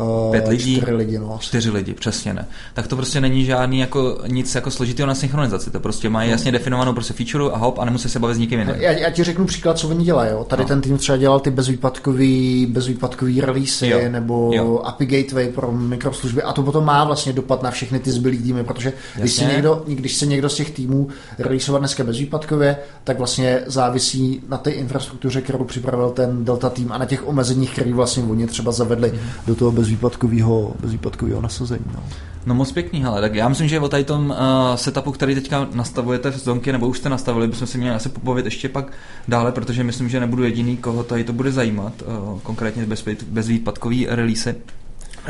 [0.00, 0.76] Uh, Pět lidí?
[0.76, 1.36] Čtyři lidi, no.
[1.40, 2.46] Čtyři lidi, přesně ne.
[2.74, 5.70] Tak to prostě není žádný jako nic jako složitého na synchronizaci.
[5.70, 6.32] To prostě mají no.
[6.32, 8.74] jasně definovanou prostě feature a hop a nemusí se bavit s nikým jiným.
[8.78, 10.30] Já, já ti řeknu příklad, co oni dělají.
[10.30, 10.44] Jo.
[10.44, 10.68] Tady no.
[10.68, 13.98] ten tým třeba dělal ty bezvýpadkový, bezvýpadkový release jo.
[14.08, 14.78] nebo jo.
[14.84, 18.64] API gateway pro mikroslužby a to potom má vlastně dopad na všechny ty zbylý týmy,
[18.64, 23.62] protože když se, někdo, když se někdo z těch týmů releaseovat dneska bezvýpadkově, tak vlastně
[23.66, 28.22] závisí na té infrastruktuře, kterou připravil ten Delta tým a na těch omezeních, které vlastně
[28.22, 29.18] oni třeba zavedli mm.
[29.46, 31.84] do toho bez bezvýpadkového, bezvýpadkového nasazení.
[31.94, 32.02] No.
[32.46, 34.36] no moc pěkný, ale tak já myslím, že o tady tom uh,
[34.74, 38.44] setupu, který teďka nastavujete v zonky, nebo už jste nastavili, bychom si měli asi popovit
[38.44, 38.92] ještě pak
[39.28, 44.06] dále, protože myslím, že nebudu jediný, koho tady to bude zajímat, uh, konkrétně bez, bezvýpadkový
[44.06, 44.54] release.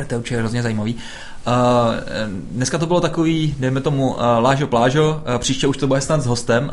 [0.06, 0.94] To je určitě hrozně zajímavý.
[0.94, 1.52] Uh,
[2.50, 6.22] dneska to bylo takový, dejme tomu, uh, lážo plážo, uh, příště už to bude snad
[6.22, 6.72] s hostem,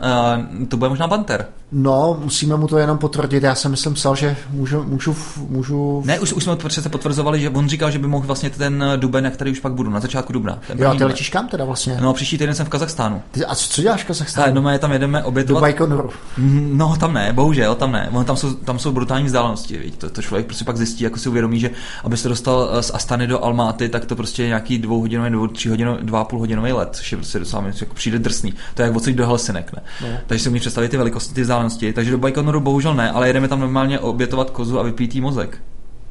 [0.60, 1.46] uh, to bude možná Banter.
[1.72, 5.16] No, musíme mu to jenom potvrdit, já jsem myslím psal, že můžu, můžu,
[5.50, 6.04] můžu...
[6.06, 9.24] Ne, už, už jsme přece potvrzovali, že on říkal, že by mohl vlastně ten duben,
[9.24, 10.60] na který už pak budu, na začátku dubna.
[10.68, 11.98] Ten jo, ty letíš kam teda vlastně?
[12.02, 13.22] No, příští týden jsem v Kazachstánu.
[13.32, 14.54] Ty, a co děláš v Kazachstánu?
[14.54, 15.60] No, my tam jedeme obětovat.
[15.60, 16.10] Do Bajkonoru.
[16.38, 18.10] No, tam ne, bohužel, tam ne.
[18.14, 19.94] On, tam, jsou, tam jsou brutální vzdálenosti, víš?
[19.98, 21.70] To, to, člověk prostě pak zjistí, jako si uvědomí, že
[22.04, 25.70] aby se dostal z Astany do Almáty, tak to prostě je nějaký dvouhodinový nebo tři
[25.70, 28.54] hodinový, dva a půl hodinový let, což je prostě docela jako přijde drsný.
[28.74, 29.82] To je jak odsaď do Helsinek, ne?
[30.02, 30.18] No.
[30.28, 31.57] Takže si umí představit ty velikosti, ty vzdálenosti.
[31.94, 35.58] Takže do Bajkonoru bohužel ne, ale jedeme tam normálně obětovat kozu a vypít jí mozek.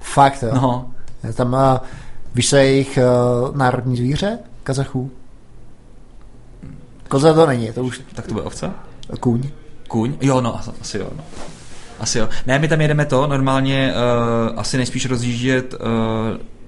[0.01, 0.51] Fakt, jo?
[0.55, 0.91] No.
[1.35, 1.79] Tam, uh,
[2.35, 4.39] víš, co je jejich uh, národní zvíře?
[4.63, 5.11] Kazachů?
[7.09, 8.01] Koza to není, to už...
[8.15, 8.71] Tak to bude ovce?
[9.21, 9.43] Kůň.
[9.89, 10.17] Kůň?
[10.21, 11.25] Jo, no, asi jo, no.
[12.01, 12.29] Asi jo.
[12.47, 15.81] Ne, my tam jedeme to, normálně uh, asi nejspíš rozjíždět uh,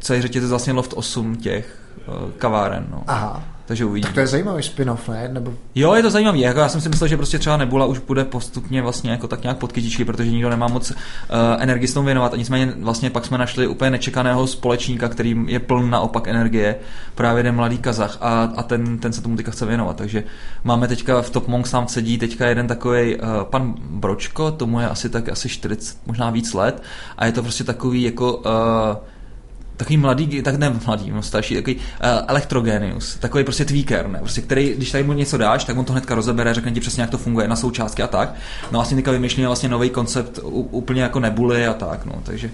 [0.01, 2.87] celý řetězec vlastně Loft 8 těch uh, kaváren.
[2.91, 3.03] No.
[3.07, 3.43] Aha.
[3.68, 4.06] Takže uvidíme.
[4.06, 5.28] Tak to je zajímavý spin-off, ne?
[5.32, 5.54] Nebo...
[5.74, 6.40] Jo, je to zajímavý.
[6.40, 9.42] Jako já jsem si myslel, že prostě třeba Nebula už bude postupně vlastně jako tak
[9.42, 10.96] nějak pod kytičky, protože nikdo nemá moc uh,
[11.58, 12.34] energii s tomu věnovat.
[12.34, 16.76] A nicméně vlastně pak jsme našli úplně nečekaného společníka, který je pln naopak energie,
[17.14, 19.96] právě jeden mladý Kazach a, a ten, ten se tomu teďka chce věnovat.
[19.96, 20.24] Takže
[20.64, 24.88] máme teďka v Top Monks tam sedí teďka jeden takový uh, pan Bročko, tomu je
[24.88, 26.82] asi tak asi 40, možná víc let
[27.18, 28.44] a je to prostě takový jako uh,
[29.79, 31.83] takový mladý, tak ne mladý, no starší, takový uh,
[32.26, 35.93] elektrogenius, takový prostě tweaker, ne, prostě, který, když tady mu něco dáš, tak on to
[35.93, 38.35] hnedka rozebere, řekne ti přesně, jak to funguje na součástky a tak.
[38.72, 40.39] No vlastně teďka vymýšlí vlastně nový koncept
[40.70, 42.51] úplně jako nebuly a tak, no, takže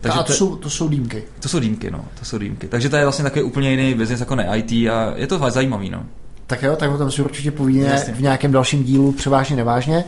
[0.00, 1.24] takže a to, to, jsou, to jsou dýmky.
[1.40, 2.68] To jsou dýmky, no, to jsou dýmky.
[2.68, 5.90] Takže to je vlastně takový úplně jiný biznis jako ne IT a je to zajímavý,
[5.90, 6.06] no.
[6.46, 10.04] Tak jo, tak o tom si určitě povíme v nějakém dalším dílu, převážně nevážně.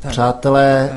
[0.00, 0.12] Tak.
[0.12, 0.90] Přátelé,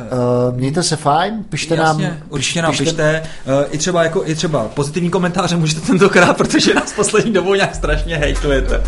[0.49, 2.17] uh, mějte se fajn, pište Jasně, nám.
[2.29, 6.73] Určitě nám pište, pište uh, i, třeba jako, i třeba pozitivní komentáře můžete tentokrát, protože
[6.73, 8.83] nás poslední dobou nějak strašně hejtujete.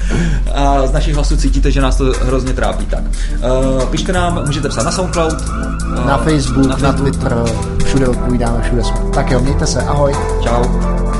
[0.53, 2.86] A z našich hlasů cítíte, že nás to hrozně trápí.
[2.86, 3.03] Tak.
[3.03, 7.43] Uh, pište nám, můžete psát na SoundCloud, uh, na, Facebook, na Facebook, na Twitter,
[7.86, 8.97] všude odpovídáme, všude jsme.
[9.13, 10.16] Tak jo, mějte se, ahoj.
[10.43, 11.14] Ciao.